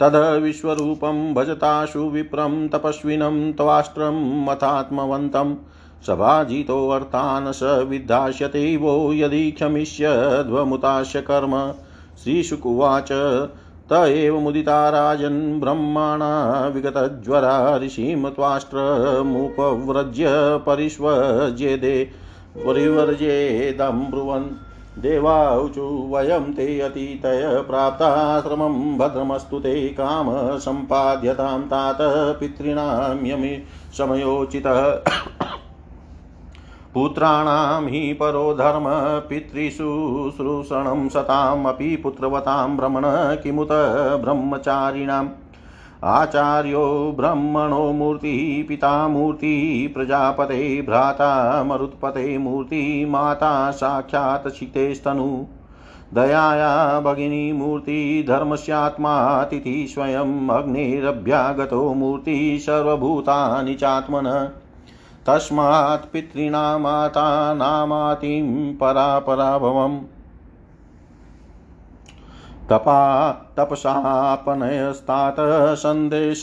तद 0.00 0.40
विश्वरूपं 0.42 1.34
भजताशु 1.34 1.98
विप्रं 1.98 2.68
तपस्विनं 2.68 3.52
त्वाष्ट्रं 3.52 4.44
मथात्मवन्तम् 4.44 5.54
सभाजितोऽर्थान् 6.06 7.52
स 7.52 7.60
विद्धास्यते 7.88 8.76
वो 8.76 9.12
यदि 9.12 9.50
क्षमिष्यध्वमुतास्य 9.50 11.20
कर्म। 11.20 11.72
श्रीशुकुवाच, 12.24 13.08
त 13.90 13.92
एव 13.92 14.38
मुदिता 14.40 14.88
राजन् 14.90 15.60
ब्रह्मणा 15.60 16.66
विगतज्वरा 16.66 17.76
ऋषिं 17.76 18.30
त्वाष्ट्रमुपव्रज्य 18.30 20.26
परिष्वज्येदे 20.66 22.10
परिवर्जेदं 22.56 24.10
ब्रुवन् 24.10 24.44
देवाऊचु 24.98 25.82
वयं 25.82 26.52
ते 26.52 26.80
अतीतय 26.80 27.62
प्राप्ताश्रमं 27.68 28.98
भद्रमस्तु 28.98 29.58
ते 29.58 29.88
काम 29.88 30.26
सम्पाद्यतां 30.58 31.60
तात 31.62 31.98
पितॄणां 32.40 33.26
यमि 33.26 33.52
समयोचितः 33.98 34.80
पुत्राणां 36.94 37.88
हि 37.88 38.12
परो 38.12 38.54
धर्म 38.54 38.84
पितृशुश्रूषणं 39.28 41.08
सतामपि 41.08 41.96
पुत्रवतां 41.96 42.76
भ्रमण 42.76 43.02
किमुत 43.42 43.68
ब्रह्मचारिणाम्। 44.24 45.28
आचार्यो 46.04 47.14
ब्रह्मणो 47.16 47.92
मूर्तिः 47.92 48.68
पिता 48.68 49.08
मूर्तिः 49.08 49.94
प्रजापते 49.94 50.82
भ्राता 50.82 51.64
मरुत्पते 51.64 52.38
मूर्तिः, 52.38 53.10
माता 53.10 53.70
साक्षात् 53.70 54.52
शितेस्तनु 54.52 55.46
दयाया 56.14 57.00
भगिनी 57.00 57.52
मूर्ति 57.52 58.24
धर्मस्यात्मातिथि 58.28 59.86
स्वयम् 59.90 60.50
अग्निरभ्यागतो 60.50 61.94
मूर्ति, 61.94 62.58
सर्वभूतानि 62.62 63.74
चात्मनः। 63.74 64.61
तस्मात् 65.26 66.12
पितॄणां 66.12 66.80
माता 66.80 67.54
परापराभवम्। 68.80 69.98
तपा 72.70 73.32
तपसापनयस्तात 73.56 75.36
संदेश 75.78 76.42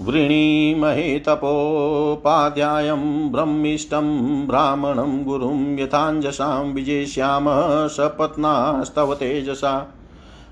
वृणीमहे 0.00 1.18
तपोपाध्यायं 1.18 3.02
ब्रह्मिष्टं 3.32 4.06
ब्राह्मणं 4.46 5.24
गुरुं 5.24 5.78
यथाञ्जसां 5.78 6.64
विजेष्यामः 6.64 7.86
सपत्नास्तव 7.88 9.14
तेजसा। 9.14 9.93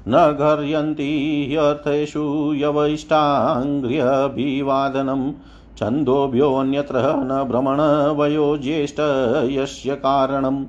न 0.09 0.37
घर्यन्ति 0.39 1.47
ह्यर्थेषु 1.51 2.55
यवैष्टाङ्घ्र्यभिवादनं 2.55 5.33
छन्दोभ्योऽन्यत्र 5.79 6.95
न 6.97 7.49
भ्रमणवयो 7.49 8.57
ज्येष्ठ 8.57 8.97
यस्य 9.51 9.95
कारणम्। 9.95 10.65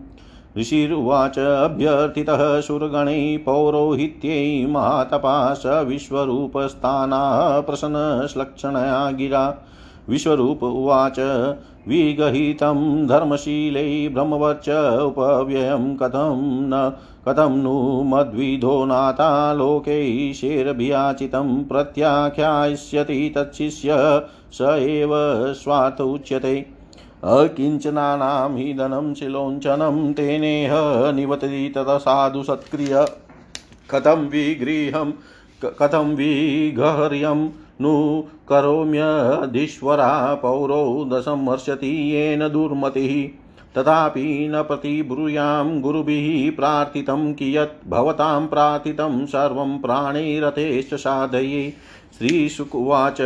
ऋषिरुवाच 0.58 1.40
अभ्यर्थितः 1.40 2.62
सुरगणै 2.62 3.38
पौरोहित्यै 3.38 4.66
महातपा 4.66 5.54
स 5.54 5.66
विश्वरूपस्थाना 5.66 7.60
प्रसन्नश्लक्षणया 7.60 9.12
गिरा 9.12 9.64
विश्वरूप 10.10 10.64
उवाच 10.64 11.20
विगहितं 11.88 13.08
धर्मशीलै 13.08 14.10
ब्रह्मवच्च 14.14 15.02
उपव्ययं 15.02 15.98
कथं 15.98 16.70
न, 16.70 16.94
कथं 17.28 17.58
नु 17.58 18.04
मद्विधो 18.04 18.86
नाथा 18.86 19.54
लोकैशेरभियाचितं 19.54 21.64
प्रत्याख्यास्यति 21.64 23.34
तच्छिष्य 23.38 24.22
स 24.52 24.62
एव 24.62 25.10
स्वार्थ 25.54 26.02
उच्यते 26.02 26.66
अकिञ्चनानां 27.24 28.58
हि 28.58 28.74
धनं 28.74 29.14
शिलोञ्चनं 29.14 30.14
तेनेह 30.14 30.72
निवतति 31.12 31.74
ततः 31.76 31.98
साधु 31.98 32.44
सत्क्रिय। 32.44 33.06
कथं 33.92 34.30
विगृहं 34.30 35.14
कथं 35.80 36.16
विगह्यं 36.16 37.50
नु 37.82 38.24
करोम्यधीश्वरा 38.50 40.36
पौरौ 40.36 41.06
दशमर्षति 41.14 42.12
येन 42.12 42.40
दुर्मतिः। 42.40 43.44
तथापि 43.78 44.48
न 44.52 44.62
प्रतिब्रूयां 44.62 45.82
गुरुभिः 45.82 46.56
प्रार्थितं 46.56 47.34
कियत् 47.34 47.90
भवतां 47.90 48.48
प्रार्थितं 48.48 49.26
सर्वं 49.26 49.78
प्राणैरथेश्च 49.80 50.94
साधये। 50.94 51.74
श्रीशुकुवाच, 52.18 53.22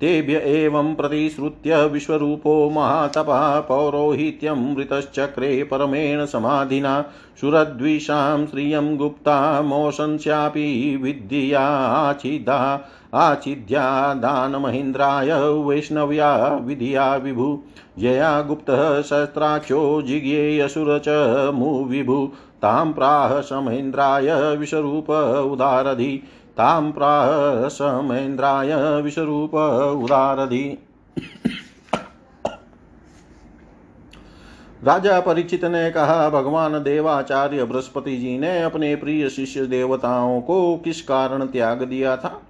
तेभ्य 0.00 0.36
एवं 0.36 0.94
प्रतिश्रुत्य 0.94 1.86
विश्वरूपो 1.86 2.70
महातपः 2.70 3.60
पौरोहित्यं 3.60 4.76
मृतश्चक्रे 4.76 5.64
परमेण 5.64 6.24
समाधिना। 6.24 7.04
सुरद्विषां 7.40 8.46
श्रियं 8.46 8.96
गुप्ता 8.96 9.62
मोशंस्यापि 9.62 10.98
विद्याचिदा 11.02 12.88
आचिद्या 13.14 14.14
दानमहीन्द्राय 14.14 15.32
वैष्णव्या 15.40 16.48
विधिया 16.48 17.14
विभु। 17.16 17.58
जया 17.98 18.42
गुप्तः 18.42 19.02
शस्त्राक्षो 19.02 20.02
जिज्ञेयसुर 20.02 21.02
च 21.08 21.08
मुविभु 21.54 22.32
तां 22.62 22.92
प्राह 22.92 23.40
समेन्द्राय 23.40 24.56
विश्वरूप 24.56 25.10
उदारधि। 25.52 26.22
तां 26.56 26.92
प्राह 26.92 27.28
समेन्द्राय 27.68 29.00
विश्वरूप 29.02 29.54
उदारधि। 30.04 30.78
राजा 34.84 35.20
परीक्षित 35.20 35.64
ने 35.64 35.90
कहा, 35.90 36.30
भगवान 36.30 36.72
देवाचार्य 36.72 37.64
बृहस्पति 37.64 38.16
जी 38.16 38.38
ने 38.38 38.62
अपने 38.62 38.96
प्रिय 38.96 39.28
शिष्य 39.28 39.66
देवताओं 39.66 40.40
को 40.40 40.76
किस 40.76 41.02
कारण 41.02 41.46
त्याग 41.46 41.82
दिया 41.82 42.16
था? 42.16 42.40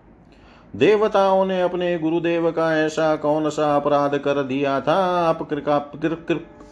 देवताओं 0.76 1.44
ने 1.44 1.62
अपने 1.62 1.98
गुरुदेव 1.98 2.50
का 2.50 2.78
ऐसा 2.78 3.16
कौन 3.16 3.50
सा 3.50 3.76
अपराध 3.76 4.18
कर 4.18 4.42
दिया 4.42 4.80
था? 4.80 5.28
आप 5.28 5.42
कृपा 5.42 5.90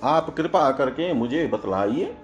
आप 0.04 0.34
कृपा 0.34 0.70
करके 0.70 1.12
मुझे 1.12 1.46
बतलाइए। 1.46 2.14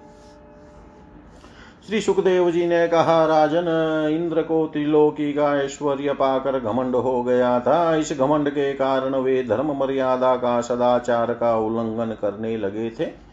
श्री 1.87 2.01
सुखदेव 2.01 2.51
जी 2.51 2.67
ने 2.67 2.87
कहा, 2.87 3.25
राजन, 3.25 3.65
इंद्र 4.11 4.41
को 4.41 4.65
त्रिलोकी 4.65 5.33
का 5.33 5.61
ऐश्वर्य 5.63 6.13
पाकर 6.13 6.59
घमंड 6.59 6.95
हो 6.95 7.23
गया 7.23 7.59
था। 7.59 7.95
इस 7.95 8.13
घमंड 8.19 8.49
के 8.49 8.73
कारण 8.73 9.15
वे 9.15 9.43
धर्म 9.43 9.79
मर्यादा 9.79 10.35
का 10.35 10.61
सदाचार 10.61 11.33
का 11.33 11.57
उल्लंघन 11.57 12.13
करने 12.21 12.57
लगे 12.57 12.89
थे। 12.89 13.29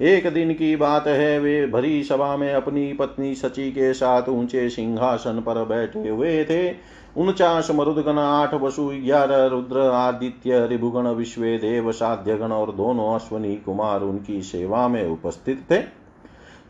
एक 0.00 0.34
दिन 0.34 0.52
की 0.52 0.76
बात 0.76 1.06
है, 1.06 1.38
वे 1.38 1.66
भरी 1.66 2.02
सभा 2.04 2.36
में 2.36 2.52
अपनी 2.54 2.92
पत्नी 2.92 3.34
सची 3.34 3.70
के 3.70 3.94
साथ 3.94 4.28
ऊँचे 4.28 4.70
सिंहासन 4.70 5.42
पर 5.46 5.64
बैठे 5.64 6.08
हुए 6.08 6.44
थे। 6.44 6.95
उनचास 7.16 7.70
मरुदगण 7.70 8.18
आठ 8.18 8.54
वसु 8.54 8.86
ग्यारह 9.04 9.44
रुद्र 9.46 9.80
आदित्य 9.80 10.66
रिभुगण 10.66 11.06
विश्व 11.08 11.42
देव 11.42 11.92
साध्यगण 11.92 12.52
और 12.52 12.72
दोनों 12.72 13.14
अश्वनी 13.14 13.54
कुमार 13.56 14.02
उनकी 14.02 14.42
सेवा 14.42 14.88
में 14.88 15.08
उपस्थित 15.08 15.64
थे 15.70 15.80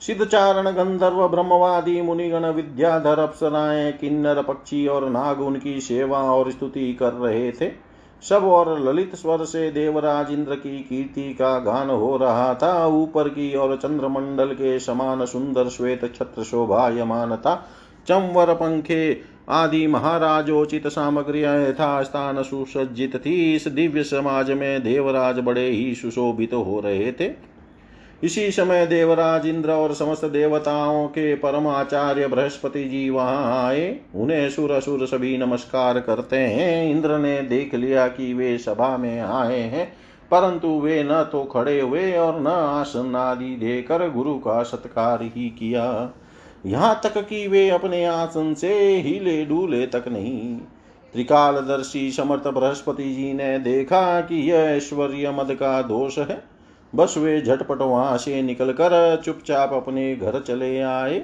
सिद्धचारण 0.01 0.71
गंधर्व 0.71 1.27
ब्रह्मवादी 1.29 2.01
मुनिगण 2.03 2.47
विद्याधर 2.47 3.19
अप्सराएँ 3.19 3.93
किन्नर 3.93 4.43
पक्षी 4.43 4.87
और 4.87 5.09
नाग 5.11 5.41
उनकी 5.41 5.81
सेवा 5.81 6.19
और 6.19 6.51
स्तुति 6.51 6.93
कर 6.93 7.13
रहे 7.13 7.51
थे। 7.53 7.71
सब 8.23 8.45
और 8.45 8.79
ललित 8.81 9.15
स्वर 9.15 9.45
से 9.45 9.71
देवराज 9.73 10.31
इंद्र 10.31 10.55
की 10.55 10.79
कीर्ति 10.79 11.23
का 11.35 11.59
गान 11.59 11.91
हो 11.91 12.17
रहा 12.17 12.55
था। 12.55 12.87
ऊपर 12.87 13.29
की 13.29 13.55
और 13.55 13.77
चंद्रमंडल 13.77 14.53
के 14.55 14.79
समान 14.79 15.25
सुंदर 15.27 15.69
श्वेत 15.69 16.05
छत्र 16.15 16.45
शोभायमान 16.45 17.37
था 17.37 17.55
चंवर 18.09 18.55
पंखे 18.55 19.13
आदि 19.49 19.87
महाराजोचित 19.87 20.87
यथा 20.87 22.03
स्थान 22.03 22.43
सुसज्जित 22.43 23.17
थी। 23.17 23.55
इस 23.55 23.69
दिव्य 23.69 24.03
समाज 24.05 24.51
में 24.51 24.83
देवराज 24.83 25.39
बड़े 25.39 25.69
ही 25.69 25.95
सुशोभित 25.95 26.51
तो 26.51 26.63
हो 26.63 26.81
रहे 26.81 27.13
थे। 27.13 27.31
इसी 28.23 28.51
समय 28.51 28.87
देवराज 28.87 29.47
इंद्र 29.47 29.71
और 29.71 29.95
समस्त 29.95 30.25
देवताओं 30.25 31.07
के 31.09 31.35
परम 31.35 31.67
आचार्य 31.67 32.27
बृहस्पति 32.27 32.85
जी 32.85 33.09
वहाँ 33.11 33.67
आए। 33.67 33.99
उन्हें 34.15 34.49
सुर 34.51 34.71
असुर 34.71 35.07
सभी 35.07 35.37
नमस्कार 35.39 36.01
करते 36.01 36.37
हैं। 36.37 36.91
इंद्र 36.91 37.19
ने 37.19 37.41
देख 37.43 37.75
लिया 37.75 38.07
कि 38.09 38.33
वे 38.35 38.57
सभा 38.59 38.97
में 38.97 39.21
आए 39.21 39.61
हैं, 39.61 39.87
परंतु 40.31 40.69
वे 40.81 41.03
न 41.05 41.23
तो 41.33 41.45
खड़े 41.45 41.81
हुए 41.81 42.13
और 42.13 42.41
न 42.41 42.47
आसन 42.47 43.17
आदि 43.17 43.55
देकर 43.57 44.11
गुरु 44.11 44.35
का 44.39 44.63
सत्कार 44.63 45.23
ही 45.25 45.49
किया। 45.51 46.13
यहाँ 46.67 47.01
तक 47.05 47.27
कि 47.29 47.47
वे 47.49 47.69
अपने 47.71 48.05
आसन 48.05 48.55
से 48.55 48.97
हिले 48.97 49.45
डूले 49.45 49.87
तक 49.87 50.05
नहीं। 50.09 50.57
त्रिकालदर्शी 51.13 52.11
समर्थ 52.11 52.49
बृहस्पति 52.49 53.15
जी 53.15 53.33
ने 53.33 53.59
देखा 53.59 54.21
कि 54.21 54.51
यह 54.51 54.59
ऐश्वर्य 54.59 55.31
मद 55.31 55.55
का 55.55 55.83
दोष 55.83 56.19
है। 56.19 56.43
बस 56.95 57.15
वे 57.19 57.41
झटपट 57.41 57.79
वहाँ 57.83 58.19
से 58.19 58.43
निकलकर 58.43 59.23
चुपचाप 59.25 59.73
अपने 59.73 60.17
घर 60.17 60.41
चले 60.41 60.81
आए। 60.81 61.19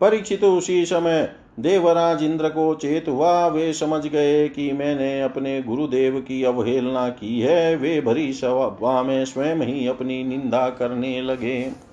परीक्षित 0.00 0.44
उसी 0.44 0.84
समय 0.86 1.34
देवराज 1.60 2.22
इंद्र 2.22 2.48
को 2.48 2.74
चेत 2.74 3.08
हुआ। 3.08 3.46
वे 3.46 3.72
समझ 3.72 4.06
गए 4.06 4.48
कि 4.48 4.72
मैंने 4.72 5.22
अपने 5.22 5.62
गुरुदेव 5.62 6.20
की 6.20 6.42
अवहेलना 6.44 7.08
की 7.08 7.40
है। 7.40 7.76
वे 7.76 8.00
भरी 8.00 8.32
सभा 8.32 9.02
में 9.02 9.24
स्वयं 9.24 9.56
ही 9.56 9.86
अपनी 9.86 10.24
निंदा 10.24 10.68
करने 10.68 11.20
लगे। 11.22 11.88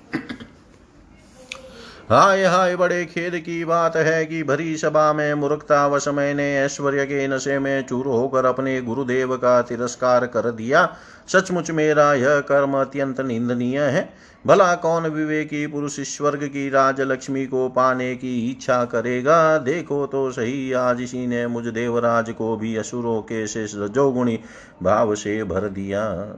हाय 2.10 2.44
हाय, 2.44 2.76
बड़े 2.76 3.04
खेद 3.04 3.34
की 3.34 3.64
बात 3.64 3.96
है 3.96 4.24
कि 4.26 4.42
भरी 4.42 4.76
सभा 4.76 5.12
में 5.12 5.34
मूर्खतावश 5.34 6.08
मैंने 6.08 6.44
ऐश्वर्य 6.58 7.04
के 7.04 7.26
नशे 7.28 7.58
में 7.58 7.86
चूर 7.86 8.06
होकर 8.06 8.44
अपने 8.44 8.80
गुरुदेव 8.82 9.36
का 9.36 9.62
तिरस्कार 9.62 10.26
कर 10.26 10.50
दिया। 10.50 10.96
सचमुच 11.28 11.70
मेरा 11.70 12.14
यह 12.14 12.40
कर्म 12.40 12.74
अत्यंत 12.74 13.20
निंदनीय 13.20 13.80
है। 13.80 14.08
भला 14.46 14.74
कौन 14.74 15.06
विवेकी 15.06 15.66
पुरुष 15.66 16.00
स्वर्ग 16.00 16.44
की 16.44 16.68
राज 16.70 17.00
लक्ष्मी 17.00 17.46
को 17.46 17.68
पाने 17.68 18.14
की 18.14 18.50
इच्छा 18.50 18.84
करेगा? 18.84 19.58
देखो 19.58 20.06
तो 20.06 20.30
सही, 20.30 20.72
आज 20.72 21.00
इसी 21.00 21.26
ने 21.26 21.46
मुझ 21.46 21.66
देवराज 21.66 22.30
को 22.30 22.56
भी 22.56 22.76
असुरों 22.76 23.20
के 23.22 23.46
शेष 23.46 23.74
रजोगुणी 23.76 24.38
भाव 24.82 25.14
से 25.14 25.44
भर 25.44 25.68
दिया। 25.68 26.34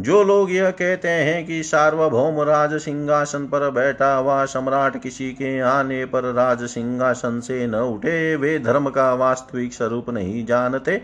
जो 0.00 0.22
लोग 0.24 0.52
यह 0.52 0.70
कहते 0.70 1.08
हैं 1.08 1.46
कि 1.46 1.62
सार्वभौम 1.62 2.40
राज 2.40 2.74
सिंहासन 2.74 3.44
पर 3.44 3.70
बैठा 3.70 4.14
हुआ 4.14 4.44
सम्राट 4.44 5.02
किसी 5.02 5.30
के 5.30 5.60
आने 5.60 6.04
पर 6.04 6.32
राज 6.32 6.64
सिंहासन 6.64 7.40
से 7.40 7.66
न 7.66 7.74
उठे, 7.74 8.36
वे 8.36 8.58
धर्म 8.58 8.90
का 8.90 9.14
वास्तविक 9.14 9.72
स्वरूप 9.72 10.10
नहीं 10.10 10.46
जानते। 10.46 11.02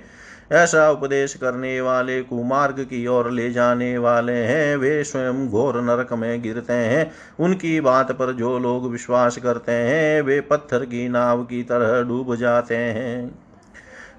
ऐसा 0.52 0.90
उपदेश 0.90 1.34
करने 1.34 1.80
वाले 1.80 2.22
कुमार्ग 2.22 2.80
की 2.80 3.06
ओर 3.06 3.30
ले 3.30 3.50
जाने 3.50 3.98
वाले 3.98 4.32
हैं। 4.32 4.76
वे 4.76 5.04
स्वयं 5.04 5.48
घोर 5.48 5.80
नरक 5.82 6.12
में 6.12 6.42
गिरते 6.42 6.72
हैं। 6.72 7.10
उनकी 7.40 7.80
बात 7.80 8.12
पर 8.12 8.32
जो 8.32 8.58
लोग 8.58 8.92
विश्वास 8.92 9.36
करते 9.36 9.72
हैं, 9.72 10.22
वे 10.22 10.40
पत्थर 10.40 10.78
की 10.78 11.08
नाव 11.08 11.42
की 11.44 11.62
तरह 11.62 12.02
डूब 12.02 12.36
जाते 12.36 12.76
हैं। 12.76 13.45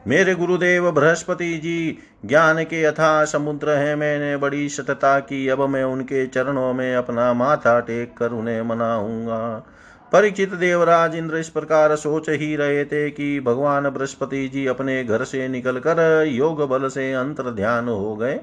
मेरे 0.08 0.36
गुरुदेव, 0.36 0.92
बृहस्पति 0.92 1.58
जी, 1.58 1.98
ज्ञान 2.26 2.64
के 2.64 2.84
यथा 2.84 3.26
समुद्र 3.26 3.70
है। 3.70 3.96
मैंने 3.96 4.38
बड़ी 4.38 4.70
सतता 4.70 5.20
की, 5.20 5.48
अब 5.48 5.62
मैं 5.62 5.84
उनके 5.84 6.28
चरणों 6.28 6.74
में 6.74 6.96
अपना 6.96 7.34
माथा 7.34 7.80
टेक 7.80 8.18
कर 8.18 8.32
उन्हें 8.32 8.62
मनाऊँगा। 8.62 9.66
परिचित 10.12 10.54
देवराज 10.54 11.16
इंद्र 11.16 11.38
इस 11.38 11.50
प्रकार 11.50 11.96
सोच 11.96 12.30
ही 12.30 12.56
रहे 12.56 12.86
थे 12.86 13.10
कि 13.10 13.40
भगवान 13.40 13.90
बृहस्पति 13.90 14.48
जी 14.48 14.66
अपने 14.66 15.04
घर 15.04 15.24
से 15.24 15.48
निकलकर 15.48 16.26
योग 16.28 16.70
बल 16.70 16.88
से 16.88 17.14
अंतर 17.14 17.44
ध्यान 17.44 17.88
हो 17.88 18.16
गए। 18.16 18.40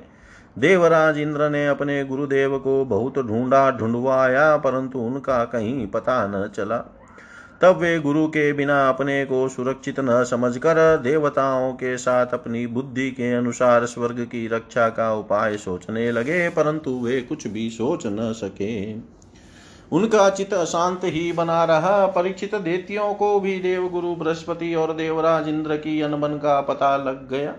देवराज 0.59 1.18
इंद्र 1.18 1.50
ने 1.50 1.68
अपने 1.68 2.05
गुरुदेव 2.05 2.59
को 2.59 2.85
बहुत 2.85 3.18
ढूंढा, 3.18 3.70
ढूंढवाया, 3.70 4.57
परंतु 4.57 4.98
उनका 4.98 5.44
कहीं 5.44 5.87
पता 5.87 6.27
न 6.27 6.50
चला। 6.55 7.00
तब 7.62 7.77
वे 7.77 7.99
गुरु 8.01 8.27
के 8.27 8.53
बिना 8.53 8.88
अपने 8.88 9.25
को 9.25 9.49
सुरक्षित 9.49 10.01
न 10.01 10.25
समझकर 10.25 10.97
देवताओं 10.97 11.73
के 11.73 11.97
साथ 11.97 12.27
अपनी 12.27 12.67
बुद्धि 12.67 13.11
के 13.11 13.33
अनुसार 13.33 13.87
स्वर्ग 13.87 14.21
की 14.21 14.47
रक्षा 14.49 14.88
का 14.88 15.12
उपाय 15.14 15.57
सोचने 15.57 16.11
लगे, 16.12 16.49
परंतु 16.49 16.90
वे 17.05 17.21
कुछ 17.21 17.47
भी 17.47 17.71
सोच 17.71 18.07
न 18.07 18.33
सके। 18.37 18.95
उनका 19.93 20.31
चित 20.31 20.55
अशांत 20.55 21.01
ही 21.05 21.33
बना 21.33 21.64
रहा। 21.64 22.07
परीक्षित 22.07 22.55
देतियों 22.55 23.14
को 23.14 23.40
भी 23.40 23.59
देव 23.59 23.88
गुरु 23.88 24.14
बृहस्पति 24.14 24.75
और 24.75 24.93
देवराज 24.93 25.49
इंद्र 25.49 25.77
की 25.77 26.01
अनबन 26.01 26.37
का 26.37 26.61
पता 26.61 26.97
लग 26.97 27.29
गया। 27.31 27.55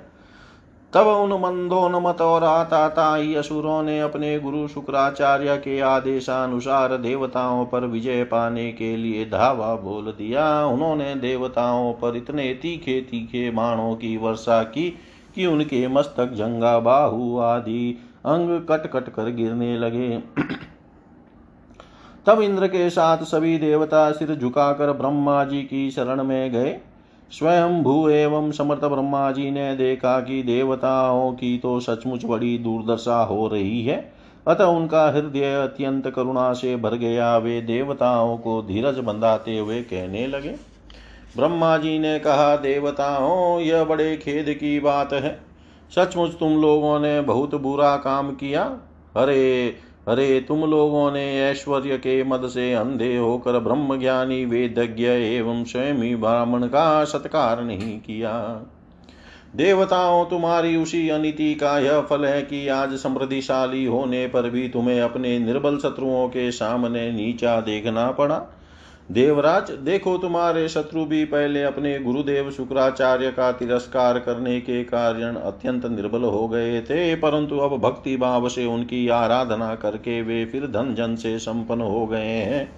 तब 0.96 1.08
उन 1.08 1.34
मंदोन्मत 1.34 2.22
और 2.22 2.44
आताताई 2.44 3.34
असुरों 3.34 3.84
ने 3.84 4.00
अपने 4.00 4.40
गुरु 4.40 4.68
शुक्राचार्य 4.68 5.58
के 5.58 5.80
आदेशानुसार 5.80 6.98
देवताओं 6.98 7.66
पर 7.66 7.86
विजय 7.86 8.24
पाने 8.24 8.72
के 8.72 8.98
लिए 8.98 9.26
धावा 9.26 9.76
बोल 9.76 10.06
दिया। 10.06 10.66
उन्होंने 10.66 11.16
देवताओं 11.16 11.94
पर 11.94 12.16
इतने 12.16 12.54
तीखे 12.54 13.02
तीखे 13.02 13.52
बाणों 13.52 13.96
की 13.96 14.18
वर्षा 14.18 14.64
की 14.64 14.90
कि 15.36 15.46
उनके 15.46 15.88
मस्तक, 15.88 16.26
जंगा, 16.26 16.80
बाहु 16.80 17.40
आदि 17.40 17.98
अंग 18.26 18.60
कट 18.60 18.92
कट 18.92 19.10
कर 19.10 19.32
गिरने 19.32 19.78
लगे। 19.78 20.18
तब 22.26 22.42
इंद्र 22.42 22.68
के 22.68 22.90
साथ 22.90 23.18
सभी 23.18 23.58
देवता 23.58 24.12
सिर 24.12 24.36
झुकाकर 24.36 24.92
ब्रह्मा 24.92 25.44
जी 25.44 25.62
की 25.64 25.92
शरण 25.92 26.24
में 26.24 26.52
गए। 26.52 26.80
स्वयं 27.32 27.82
भू 27.84 28.10
एवं 28.10 28.52
समर्थ 28.52 28.84
ब्रह्मा 28.86 29.32
जी 29.32 29.50
ने 29.52 29.76
देखा 29.76 30.20
कि 30.20 30.42
देवताओं 30.44 31.32
की 31.32 31.58
तो 31.58 31.80
सचमुच 31.80 32.26
बड़ी 32.26 32.58
दुर्दशा 32.58 33.22
हो 33.24 33.48
रही 33.48 33.82
है। 33.86 34.14
अतः 34.48 34.66
उनका 34.66 35.06
हृदय 35.12 35.54
अत्यंत 35.56 36.10
करुणा 36.10 36.54
से 36.54 36.76
भर 36.76 36.96
गया। 36.96 37.38
वे 37.38 37.62
देवताओं 37.62 38.38
को 38.38 38.62
धीरज 38.62 39.00
बंधाते 39.00 39.58
हुए 39.58 39.82
कहने 39.82 40.28
लगे 40.28 40.56
ब्रह्मा 41.38 41.78
जी 41.78 41.98
ने 42.00 42.20
कहा, 42.20 42.56
देवताओं, 42.56 43.60
यह 43.60 43.84
बड़े 43.84 44.16
खेद 44.18 44.50
की 44.50 44.80
बात 44.80 45.14
है। 45.14 45.40
सचमुच 45.96 46.32
तुम 46.32 46.62
लोगों 46.62 47.00
ने 47.00 47.22
बहुत 47.22 47.56
बुरा 47.56 47.96
काम 47.98 48.32
किया। 48.32 48.64
अरे 49.16 49.76
अरे 50.08 50.40
तुम 50.48 50.66
लोगों 50.66 51.12
ने 51.12 51.42
ऐश्वर्य 51.42 51.98
के 51.98 52.24
मद 52.24 52.48
से 52.48 52.74
अंधे 52.74 53.18
होकर 53.18 53.60
ब्रह्म 53.60 54.00
ज्ञानी 54.00 54.46
वेदज्ञ 54.46 55.06
एवं 55.06 55.64
स्वयं 55.64 56.22
ब्राह्मण 56.22 56.68
का 56.68 57.04
सत्कार 57.04 57.64
नहीं 57.64 58.00
किया। 58.00 58.62
देवताओं, 59.56 60.26
तुम्हारी 60.26 60.76
उसी 60.76 61.10
अनिति 61.10 61.56
का 61.56 61.80
यह 61.80 62.02
फल 62.02 62.26
है 62.26 62.42
कि 62.42 62.68
आज 62.68 62.94
समृद्धिशाली 62.94 63.86
होने 63.86 64.28
पर 64.28 64.50
भी 64.50 64.70
तुम्हें 64.70 65.02
अपने 65.02 65.40
निर्बल 65.40 65.78
शत्रुओं 65.78 66.28
के 66.28 66.52
सामने 66.52 67.12
नीचा 67.12 67.62
देखना 67.62 68.12
पड़ा। 68.12 68.55
देवराज, 69.10 69.70
देखो 69.72 70.18
तुम्हारे 70.18 70.68
शत्रु 70.70 71.04
भी 71.06 71.24
पहले 71.26 71.64
अपने 71.64 71.98
गुरुदेव 72.00 72.50
शुक्राचार्य 72.52 73.30
का 73.32 73.52
तिरस्कार 73.52 74.20
करने 74.20 74.60
के 74.62 74.84
कारण 74.84 75.36
अत्यंत 75.36 75.86
निर्बल 75.86 76.24
हो 76.24 76.48
गए 76.48 76.80
थे, 76.82 77.16
परंतु 77.16 77.58
अब 77.58 77.78
भक्ति 77.80 78.16
भाव 78.18 78.48
से 78.50 78.66
उनकी 78.66 79.08
आराधना 79.08 79.74
करके 79.76 80.22
वे 80.22 80.44
फिर 80.46 80.66
धन 80.68 80.94
जन 80.96 81.16
से 81.16 81.38
संपन्न 81.40 81.82
हो 81.82 82.06
गए 82.08 82.20
हैं। 82.20 82.70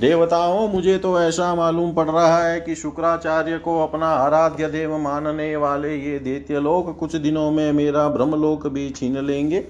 देवताओं, 0.00 0.68
मुझे 0.68 0.98
तो 0.98 1.20
ऐसा 1.20 1.54
मालूम 1.54 1.92
पड़ 1.92 2.08
रहा 2.08 2.44
है 2.44 2.60
कि 2.60 2.74
शुक्राचार्य 2.74 3.58
को 3.58 3.80
अपना 3.82 4.06
आराध्य 4.06 4.68
देव 4.68 4.96
मानने 4.98 5.54
वाले 5.56 5.96
ये 5.96 6.18
दैत्य 6.18 6.60
लोग 6.60 6.96
कुछ 6.98 7.16
दिनों 7.16 7.50
में 7.50 7.72
मेरा 7.72 8.08
ब्रह्मलोक 8.08 8.66
भी 8.66 8.88
छीन 8.90 9.18
लेंगे। 9.18 9.64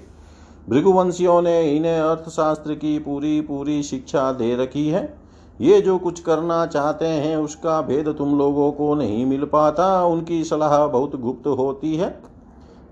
भृगुवंशियों 0.69 1.41
ने 1.41 1.61
इन्हें 1.75 1.99
अर्थशास्त्र 1.99 2.75
की 2.75 2.97
पूरी 2.99 3.39
पूरी 3.41 3.81
शिक्षा 3.83 4.31
दे 4.31 4.55
रखी 4.55 4.87
है। 4.89 5.20
ये 5.61 5.81
जो 5.81 5.97
कुछ 5.97 6.19
करना 6.19 6.65
चाहते 6.65 7.05
हैं, 7.05 7.37
उसका 7.37 7.81
भेद 7.81 8.15
तुम 8.17 8.37
लोगों 8.37 8.71
को 8.71 8.93
नहीं 8.95 9.25
मिल 9.25 9.43
पाता। 9.43 10.05
उनकी 10.05 10.43
सलाह 10.43 10.87
बहुत 10.87 11.15
गुप्त 11.15 11.47
होती 11.47 11.95
है। 11.95 12.21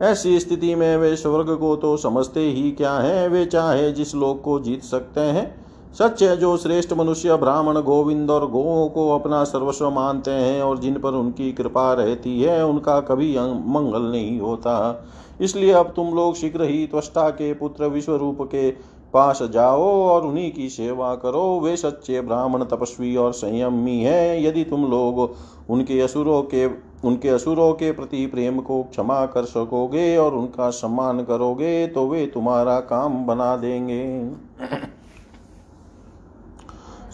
ऐसी 0.01 0.39
स्थिति 0.39 0.75
में 0.75 0.97
वे 0.97 1.15
स्वर्ग 1.15 1.55
को 1.55 1.75
तो 1.75 1.97
समझते 1.97 2.39
ही 2.39 2.71
क्या 2.71 2.93
है? 2.93 3.27
वे 3.27 3.45
चाहे 3.45 3.91
जिस 3.91 4.15
लोक 4.15 4.41
को 4.41 4.59
जीत 4.59 4.83
सकते 4.83 5.19
हैं। 5.19 5.65
सच 5.93 6.23
है, 6.23 6.37
जो 6.37 6.57
श्रेष्ठ 6.57 6.93
मनुष्य 6.93 7.35
ब्राह्मण 7.35 7.81
गोविंद 7.81 8.31
और 8.31 8.49
गो 8.49 8.91
को 8.95 9.09
अपना 9.15 9.43
सर्वस्व 9.43 9.89
मानते 9.91 10.31
हैं 10.31 10.61
और 10.61 10.77
जिन 10.77 10.99
पर 10.99 11.09
उनकी 11.09 11.51
कृपा 11.51 11.93
रहती 11.93 12.41
है, 12.41 12.65
उनका 12.65 12.99
कभी 12.99 13.37
मंगल 13.67 14.01
नहीं 14.01 14.39
होता। 14.39 15.05
इसलिए 15.41 15.71
अब 15.71 15.93
तुम 15.95 16.13
लोग 16.13 16.35
शीघ्र 16.35 16.63
ही 16.63 16.87
त्वष्टा 16.87 17.29
के 17.29 17.53
पुत्र 17.53 17.85
विश्व 17.85 18.15
रूप 18.15 18.37
के 18.41 18.71
पास 19.13 19.43
जाओ 19.43 19.83
और 20.03 20.25
उन्हीं 20.25 20.51
की 20.51 20.69
सेवा 20.69 21.13
करो। 21.15 21.59
वे 21.59 21.75
सच्चे 21.77 22.21
ब्राह्मण 22.21 22.63
तपस्वी 22.63 23.15
और 23.15 23.33
संयमी 23.33 23.99
हैं। 23.99 24.39
यदि 24.41 24.63
तुम 24.63 24.85
लोग 24.85 25.35
उनके 25.69 25.99
असुरों 26.01 26.41
के, 26.43 26.65
उनके 27.07 27.29
असुरों 27.29 27.71
के 27.73 27.91
प्रति 27.91 28.25
प्रेम 28.25 28.59
को 28.59 28.81
क्षमा 28.83 29.25
कर 29.25 29.45
सकोगे 29.45 30.17
और 30.17 30.35
उनका 30.35 30.69
सम्मान 30.69 31.23
करोगे 31.23 31.87
तो 31.87 32.07
वे 32.07 32.25
तुम्हारा 32.25 32.79
काम 32.79 33.25
बना 33.25 33.55
देंगे। 33.57 34.31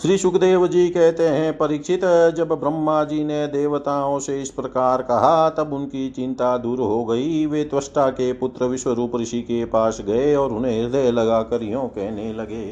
श्री 0.02 0.18
सुखदेव 0.18 0.66
जी 0.68 0.88
कहते 0.90 1.24
हैं, 1.24 1.52
परीक्षित, 1.58 2.02
जब 2.36 2.48
ब्रह्मा 2.52 3.04
जी 3.04 3.24
ने 3.24 3.46
देवताओं 3.48 4.18
से 4.20 4.42
इस 4.42 4.50
प्रकार 4.50 5.02
कहा, 5.02 5.50
तब 5.50 5.72
उनकी 5.74 6.10
चिंता 6.10 6.58
दूर 6.58 6.80
हो 6.80 7.06
गई। 7.06 7.46
वे 7.46 7.64
त्वष्टा 7.64 8.10
के 8.10 8.32
पुत्र 8.34 8.66
विश्वरूप 8.66 9.16
ऋषि 9.16 9.42
के 9.42 9.64
पास 9.66 10.02
गए 10.02 10.36
और 10.36 10.52
उन्हें 10.52 10.82
हृदय 10.82 11.12
लगाकर 11.12 11.64
यों 11.64 11.88
कहने 11.88 12.32
लगे, 12.34 12.66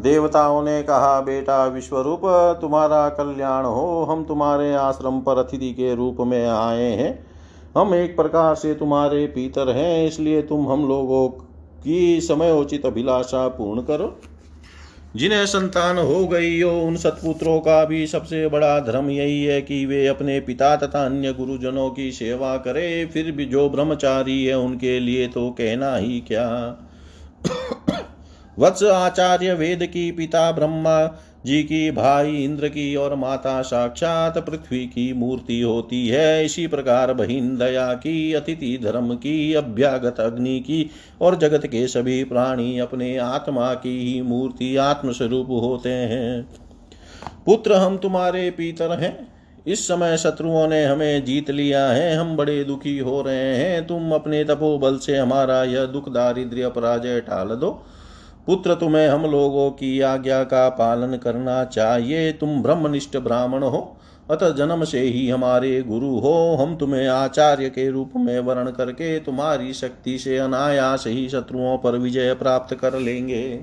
देवताओं 0.00 0.62
ने 0.62 0.82
कहा, 0.82 1.20
बेटा 1.20 1.64
विश्वरूप, 1.66 2.20
तुम्हारा 2.60 3.08
कल्याण 3.12 3.64
हो। 3.64 4.02
हम 4.02 4.24
तुम्हारे 4.24 4.74
आश्रम 4.74 5.20
पर 5.20 5.38
अतिथि 5.38 5.72
के 5.72 5.94
रूप 5.94 6.20
में 6.20 6.46
आए 6.48 6.90
हैं। 6.92 7.26
हम 7.76 7.94
एक 7.94 8.16
प्रकार 8.16 8.54
से 8.54 8.74
तुम्हारे 8.74 9.26
पीतर 9.28 9.70
हैं, 9.70 10.06
इसलिए 10.06 10.42
तुम 10.42 10.68
हम 10.68 10.88
लोगों 10.88 11.28
की 11.28 12.20
समयोचित 12.20 12.86
अभिलाषा 12.86 13.48
पूर्ण 13.48 13.82
करो। 13.82 14.14
जिन्हें 15.16 15.46
संतान 15.46 15.98
हो 15.98 16.26
गई 16.26 16.60
हो, 16.60 16.80
उन 16.80 16.96
सतपुत्रों 16.96 17.60
का 17.60 17.84
भी 17.84 18.06
सबसे 18.06 18.48
बड़ा 18.48 18.80
धर्म 18.80 19.10
यही 19.10 19.44
है 19.44 19.62
कि 19.62 19.86
वे 19.86 20.06
अपने 20.06 20.40
पिता 20.40 20.76
तथा 20.76 21.06
अन्य 21.06 21.32
गुरुजनों 21.32 21.90
की 21.90 22.12
सेवा 22.12 22.56
करें। 22.56 23.08
फिर 23.08 23.32
भी 23.32 23.44
जो 23.44 23.70
ब्रह्मचारी 23.70 24.44
है, 24.44 24.58
उनके 24.58 25.00
लिए 25.00 25.28
तो 25.28 25.50
कहना 25.50 25.96
ही 25.96 26.20
क्या। 26.20 26.76
वत्स 28.58 28.82
आचार्य 28.82 29.54
वेद 29.54 29.86
की 29.86 30.12
पिता 30.12 30.52
ब्रह्मा 30.52 31.20
जी 31.46 31.62
की 31.62 31.90
भाई 31.90 32.36
इंद्र 32.36 32.68
की 32.68 32.96
और 32.96 33.14
माता 33.14 33.62
साक्षात 33.62 34.38
पृथ्वी 34.38 34.86
की 34.86 35.12
मूर्ति 35.12 35.60
होती 35.60 36.08
है। 36.08 36.44
इसी 36.44 36.66
प्रकार 36.66 37.12
बहिन 37.12 37.58
दया 37.58 37.94
की, 37.94 38.32
अतिथि 38.32 38.80
धर्म 38.82 39.14
की, 39.14 39.54
अभ्यागत 39.54 40.20
अग्नि 40.20 40.60
की 40.60 40.90
और 41.20 41.36
जगत 41.36 41.66
के 41.66 41.86
सभी 41.86 42.24
प्राणी 42.24 42.78
अपने 42.78 43.16
आत्मा 43.18 43.74
की 43.74 43.98
ही 43.98 44.22
मूर्ति 44.22 44.76
आत्मस्वरूप 44.76 45.46
होते 45.50 45.88
हैं। 45.88 46.48
पुत्र 47.46 47.72
हम 47.72 47.96
तुम्हारे 47.96 48.50
पीतर 48.50 49.00
हैं। 49.00 49.34
इस 49.66 49.88
समय 49.88 50.16
शत्रुओं 50.16 50.68
ने 50.68 50.84
हमें 50.84 51.24
जीत 51.24 51.50
लिया 51.50 51.86
है। 51.86 52.16
हम 52.16 52.36
बड़े 52.36 52.64
दुखी 52.64 52.98
हो 52.98 53.22
रहे 53.22 53.56
हैं। 53.56 53.86
तुम 53.86 54.12
अपने 54.12 54.44
तपोबल 54.44 54.98
से 54.98 55.16
हमारा 55.16 55.64
यह 55.64 55.84
दुख 55.84 56.08
दारिद्र्य 56.08 56.68
पराजय 56.68 57.20
टाल 57.20 57.48
दो। 57.48 57.82
पुत्र, 58.46 58.74
तुम्हें 58.74 59.08
हम 59.08 59.22
लोगों 59.22 59.70
की 59.70 60.00
आज्ञा 60.00 60.44
का 60.44 60.68
पालन 60.68 61.16
करना 61.16 61.64
चाहिए। 61.64 62.32
तुम 62.32 62.62
ब्रह्मनिष्ठ 62.62 63.16
ब्राह्मण 63.16 63.62
हो, 63.62 63.96
अतः 64.30 64.50
जन्म 64.50 64.84
से 64.84 65.00
ही 65.00 65.28
हमारे 65.28 65.82
गुरु 65.82 66.18
हो। 66.18 66.56
हम 66.60 66.76
तुम्हें 66.76 67.08
आचार्य 67.08 67.68
के 67.68 67.90
रूप 67.90 68.12
में 68.16 68.40
वर्ण 68.40 68.70
करके 68.70 69.18
तुम्हारी 69.20 69.72
शक्ति 69.72 70.18
से 70.18 70.38
अनायास 70.38 71.04
ही 71.06 71.28
शत्रुओं 71.28 71.78
पर 71.78 71.90
विजय 71.90 72.34
प्राप्त 72.34 72.74
कर 72.74 72.98
लेंगे। 72.98 73.60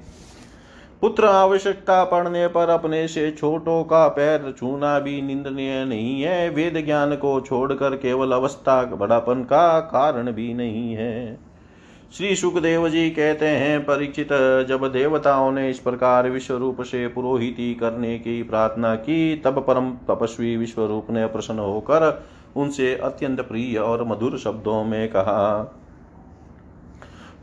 पुत्र, 1.01 1.25
आवश्यकता 1.25 2.03
पड़ने 2.03 2.47
पर 2.47 2.69
अपने 2.69 3.07
से 3.07 3.31
छोटों 3.31 3.83
का 3.83 4.07
पैर 4.07 4.53
छूना 4.57 4.99
भी 4.99 5.21
निंदनीय 5.21 5.85
नहीं 5.85 6.21
है। 6.21 6.49
वेद 6.49 6.85
ज्ञान 6.85 7.15
को 7.15 7.41
छोड़कर 7.41 7.95
केवल 7.95 8.31
अवस्था, 8.31 8.83
बड़ापन 8.83 9.43
का 9.43 9.79
कारण 9.79 10.31
भी 10.31 10.53
नहीं 10.53 10.93
है। 10.93 11.50
श्री 12.17 12.35
सुखदेव 12.35 12.89
जी 12.89 13.09
कहते 13.09 13.47
हैं, 13.47 13.83
परीक्षित, 13.83 14.27
जब 14.69 14.89
देवताओं 14.93 15.51
ने 15.51 15.69
इस 15.69 15.79
प्रकार 15.79 16.29
विश्व 16.29 16.55
रूप 16.57 16.81
से 16.81 17.07
पुरोहिती 17.07 17.73
करने 17.75 18.19
की 18.19 18.43
प्रार्थना 18.43 18.95
की, 18.95 19.35
तब 19.35 19.59
परम 19.67 19.91
तपस्वी 19.91 20.57
विश्व 20.57 20.85
रूप 20.85 21.07
ने 21.09 21.25
प्रसन्न 21.25 21.59
होकर 21.59 22.25
उनसे 22.55 22.95
अत्यंत 22.95 23.41
प्रिय 23.41 23.77
और 23.77 24.03
मधुर 24.07 24.37
शब्दों 24.37 24.83
में 24.83 25.09
कहा। 25.09 25.77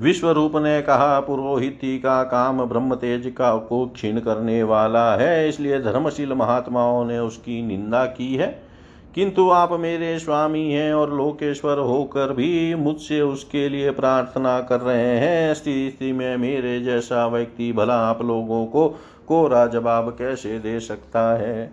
विश्व 0.01 0.31
रूप 0.31 0.57
ने 0.57 0.83
कहा, 0.83 1.21
पुरोहिती 1.21 1.99
का 1.99 2.23
काम 2.23 2.65
ब्रह्म 2.65 2.95
तेज 2.95 3.35
का 3.39 3.57
को 3.57 3.87
क्षीण 3.87 4.21
करने 4.21 4.63
वाला 4.63 5.15
है, 5.17 5.49
इसलिए 5.49 5.81
धर्मशील 5.81 6.33
महात्माओं 6.33 7.05
ने 7.05 7.19
उसकी 7.19 7.63
निंदा 7.63 8.05
की 8.05 8.35
है। 8.35 8.68
किंतु 9.15 9.51
आप 9.51 9.73
मेरे 9.73 10.19
स्वामी 10.19 10.73
हैं 10.73 10.95
और 10.95 11.15
लोकेश्वर 11.15 11.79
होकर 11.79 12.33
भी 12.33 12.75
मुझसे 12.75 13.21
उसके 13.21 13.69
लिए 13.69 13.91
प्रार्थना 13.91 14.61
कर 14.61 14.81
रहे 14.81 15.19
हैं। 15.19 15.55
स्थिति 15.55 16.13
में 16.13 16.37
मेरे 16.37 16.81
जैसा 16.81 17.27
व्यक्ति 17.27 17.73
भला 17.73 17.95
आप 17.95 18.23
लोगों 18.23 18.67
को 18.67 18.89
कोरा 19.29 19.67
जवाब 19.67 20.11
कैसे 20.19 20.59
दे 20.59 20.81
सकता 20.81 21.37
है? 21.37 21.71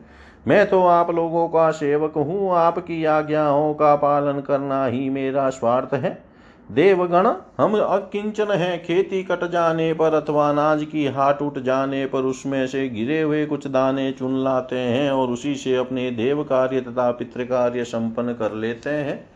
मैं 0.47 0.69
तो 0.69 0.85
आप 0.85 1.11
लोगों 1.11 1.47
का 1.47 1.71
सेवक 1.71 2.13
हूँ। 2.15 2.51
आपकी 2.51 3.05
आज्ञाओं 3.05 3.73
का 3.73 3.95
पालन 3.95 4.39
करना 4.39 4.85
ही 4.85 5.09
मेरा 5.09 5.49
स्वार्थ 5.49 5.93
है। 5.93 6.24
देवगण, 6.71 7.27
हम 7.57 7.77
अकिंचन 7.77 8.51
हैं, 8.51 8.83
खेती 8.83 9.23
कट 9.23 9.51
जाने 9.51 9.93
पर 9.93 10.13
अथवा 10.13 10.49
अनाज 10.49 10.83
की 10.83 11.05
हाट 11.05 11.41
उठ 11.41 11.59
जाने 11.59 12.05
पर 12.05 12.19
उसमें 12.19 12.67
से 12.67 12.89
गिरे 12.89 13.21
हुए 13.21 13.45
कुछ 13.45 13.67
दाने 13.67 14.11
चुन 14.11 14.43
लाते 14.43 14.75
हैं 14.75 15.11
और 15.11 15.27
उसी 15.27 15.55
से 15.55 15.75
अपने 15.75 16.11
देव 16.11 16.43
कार्य 16.43 16.81
तथा 16.81 17.11
पितृ 17.11 17.43
कार्य 17.43 17.83
संपन्न 17.83 18.33
कर 18.33 18.53
लेते 18.53 18.89
हैं। 18.89 19.29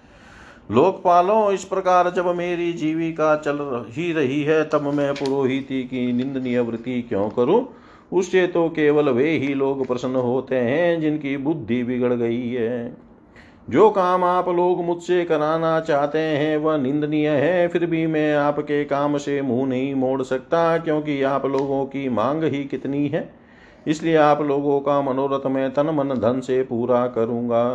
लोकपालों, 0.72 1.51
इस 1.51 1.64
प्रकार 1.64 2.10
जब 2.10 2.36
मेरी 2.36 2.74
जीविका 2.74 3.36
चल 3.36 3.86
ही 3.89 4.14
रही 4.14 4.43
है, 4.43 4.64
तब 4.64 4.82
मैं 4.82 5.14
पुरोहिती 5.14 5.84
की 5.84 6.14
निंदनीय 6.14 6.60
वृत्ति 6.60 7.01
क्यों 7.01 7.30
करूँ? 7.30 7.74
उससे 8.14 8.47
तो 8.47 8.70
केवल 8.70 9.10
वे 9.10 9.30
ही 9.30 9.53
लोग 9.53 9.88
प्रसन्न 9.88 10.16
होते 10.16 10.56
हैं, 10.56 11.01
जिनकी 11.01 11.38
बुद्धि 11.38 11.84
बिगड़ 11.84 12.14
गई 12.14 12.49
है। 12.49 13.09
जो 13.70 13.89
काम 13.89 14.24
आप 14.24 14.47
लोग 14.49 14.84
मुझसे 14.84 15.24
कराना 15.26 15.80
चाहते 15.80 16.20
हैं, 16.20 16.57
वह 16.57 16.78
निंदनीय 16.78 17.30
है, 17.30 17.67
फिर 17.67 17.86
भी 17.86 18.07
मैं 18.07 18.36
आपके 18.36 18.86
काम 18.86 19.17
से 19.17 19.41
मुँह 19.41 19.67
नहीं 19.67 19.93
मोड़ 19.95 20.22
सकता, 20.24 20.78
क्योंकि 20.78 21.22
आप 21.24 21.45
लोगों 21.45 21.86
की 21.86 22.09
मांग 22.09 22.43
ही 22.43 22.63
कितनी 22.63 23.07
है। 23.07 23.34
इसलिए 23.88 24.15
आप 24.15 24.41
लोगों 24.41 24.80
का 24.80 25.01
मनोरथ 25.01 25.45
मैं 25.47 25.74
तन 25.74 25.89
मन 25.89 26.15
धन 26.15 26.39
से 26.39 26.61
पूरा 26.63 27.07
करूँगा। 27.07 27.65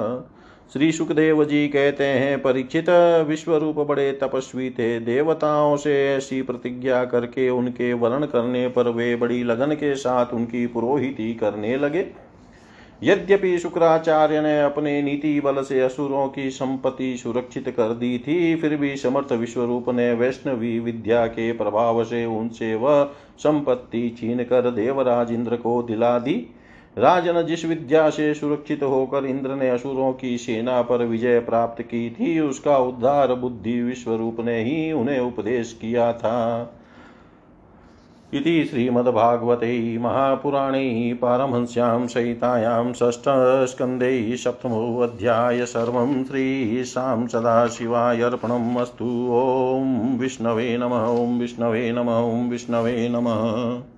श्री 0.72 0.92
सुखदेव 0.92 1.44
जी 1.44 1.68
कहते 1.68 2.04
हैं, 2.04 2.42
परीक्षित 2.42 2.90
विश्व 3.28 3.56
रूप 3.56 3.76
बड़े 3.76 4.10
तपस्वी 4.12 4.70
थे। 4.70 5.00
देवताओं 5.00 5.76
से 5.76 5.94
ऐसी 6.16 6.42
प्रतिज्ञा 6.42 7.04
करके 7.04 7.48
उनके 7.50 7.92
वर्ण 7.92 8.26
करने 8.26 8.68
पर 8.68 8.88
वे 8.88 9.16
बड़ी 9.16 9.42
लगन 9.44 9.74
के 9.74 9.94
साथ 9.94 10.34
उनकी 10.34 10.66
पुरोहिती 10.66 11.34
करने 11.34 11.76
लगे। 11.76 12.23
यद्यपि 13.02 13.58
शुक्राचार्य 13.58 14.40
ने 14.40 14.60
अपने 14.62 15.02
नीति 15.02 15.40
बल 15.40 15.62
से 15.62 15.80
असुरों 15.80 16.28
की 16.28 16.50
संपत्ति 16.50 17.16
सुरक्षित 17.16 17.68
कर 17.68 17.94
दी 17.94 18.18
थी, 18.18 18.56
फिर 18.56 18.76
भी 18.76 18.96
समर्थ 18.96 19.32
विश्वरूप 19.32 19.90
ने 19.90 20.12
वैष्णवी 20.12 20.78
विद्या 20.78 21.26
के 21.26 21.52
प्रभाव 21.52 22.04
से 22.04 22.24
उनसे 22.24 22.74
वह 22.74 23.04
संपत्ति 23.38 24.16
छीन 24.18 24.42
कर 24.44 24.70
देवराज 24.70 25.32
इंद्र 25.32 25.56
को 25.56 25.82
दिला 25.82 26.18
दी। 26.18 26.46
राजन 26.98 27.42
जिस 27.42 27.64
विद्या 27.64 28.10
से 28.10 28.34
सुरक्षित 28.34 28.82
होकर 28.82 29.24
इंद्र 29.24 29.54
ने 29.54 29.68
असुरों 29.70 30.12
की 30.12 30.38
सेना 30.38 30.82
पर 30.82 31.04
विजय 31.04 31.40
प्राप्त 31.40 31.82
की 31.82 32.10
थी, 32.10 32.40
उसका 32.40 32.78
उद्धार 32.78 33.34
बुद्धि 33.34 33.82
विश्वरूप 33.82 34.40
ने 34.40 34.62
ही 34.62 34.92
उन्हें 34.92 35.20
उपदेश 35.20 35.78
किया 35.80 36.12
था। 36.12 36.80
इति 38.34 38.64
श्रीमद्भागवते 38.64 39.98
महापुराणे 39.98 41.18
पारमहंस्यां 41.22 42.06
सहितायां 42.06 42.92
षष्ठस्कन्धे 42.92 44.36
सप्तमोऽध्याय 44.36 45.66
सर्वं 45.66 46.24
श्रीशां 46.24 47.26
सदाशिवाय 47.26 48.22
अस्तु। 48.22 49.28
ॐ 49.32 50.18
विष्णवे 50.18 50.76
नमः, 50.78 51.06
ॐ 51.06 51.38
विष्णवे 51.38 51.92
नमः, 51.92 52.16
ॐ 52.16 52.48
विष्णवे 52.48 53.08
नमः। 53.08 53.93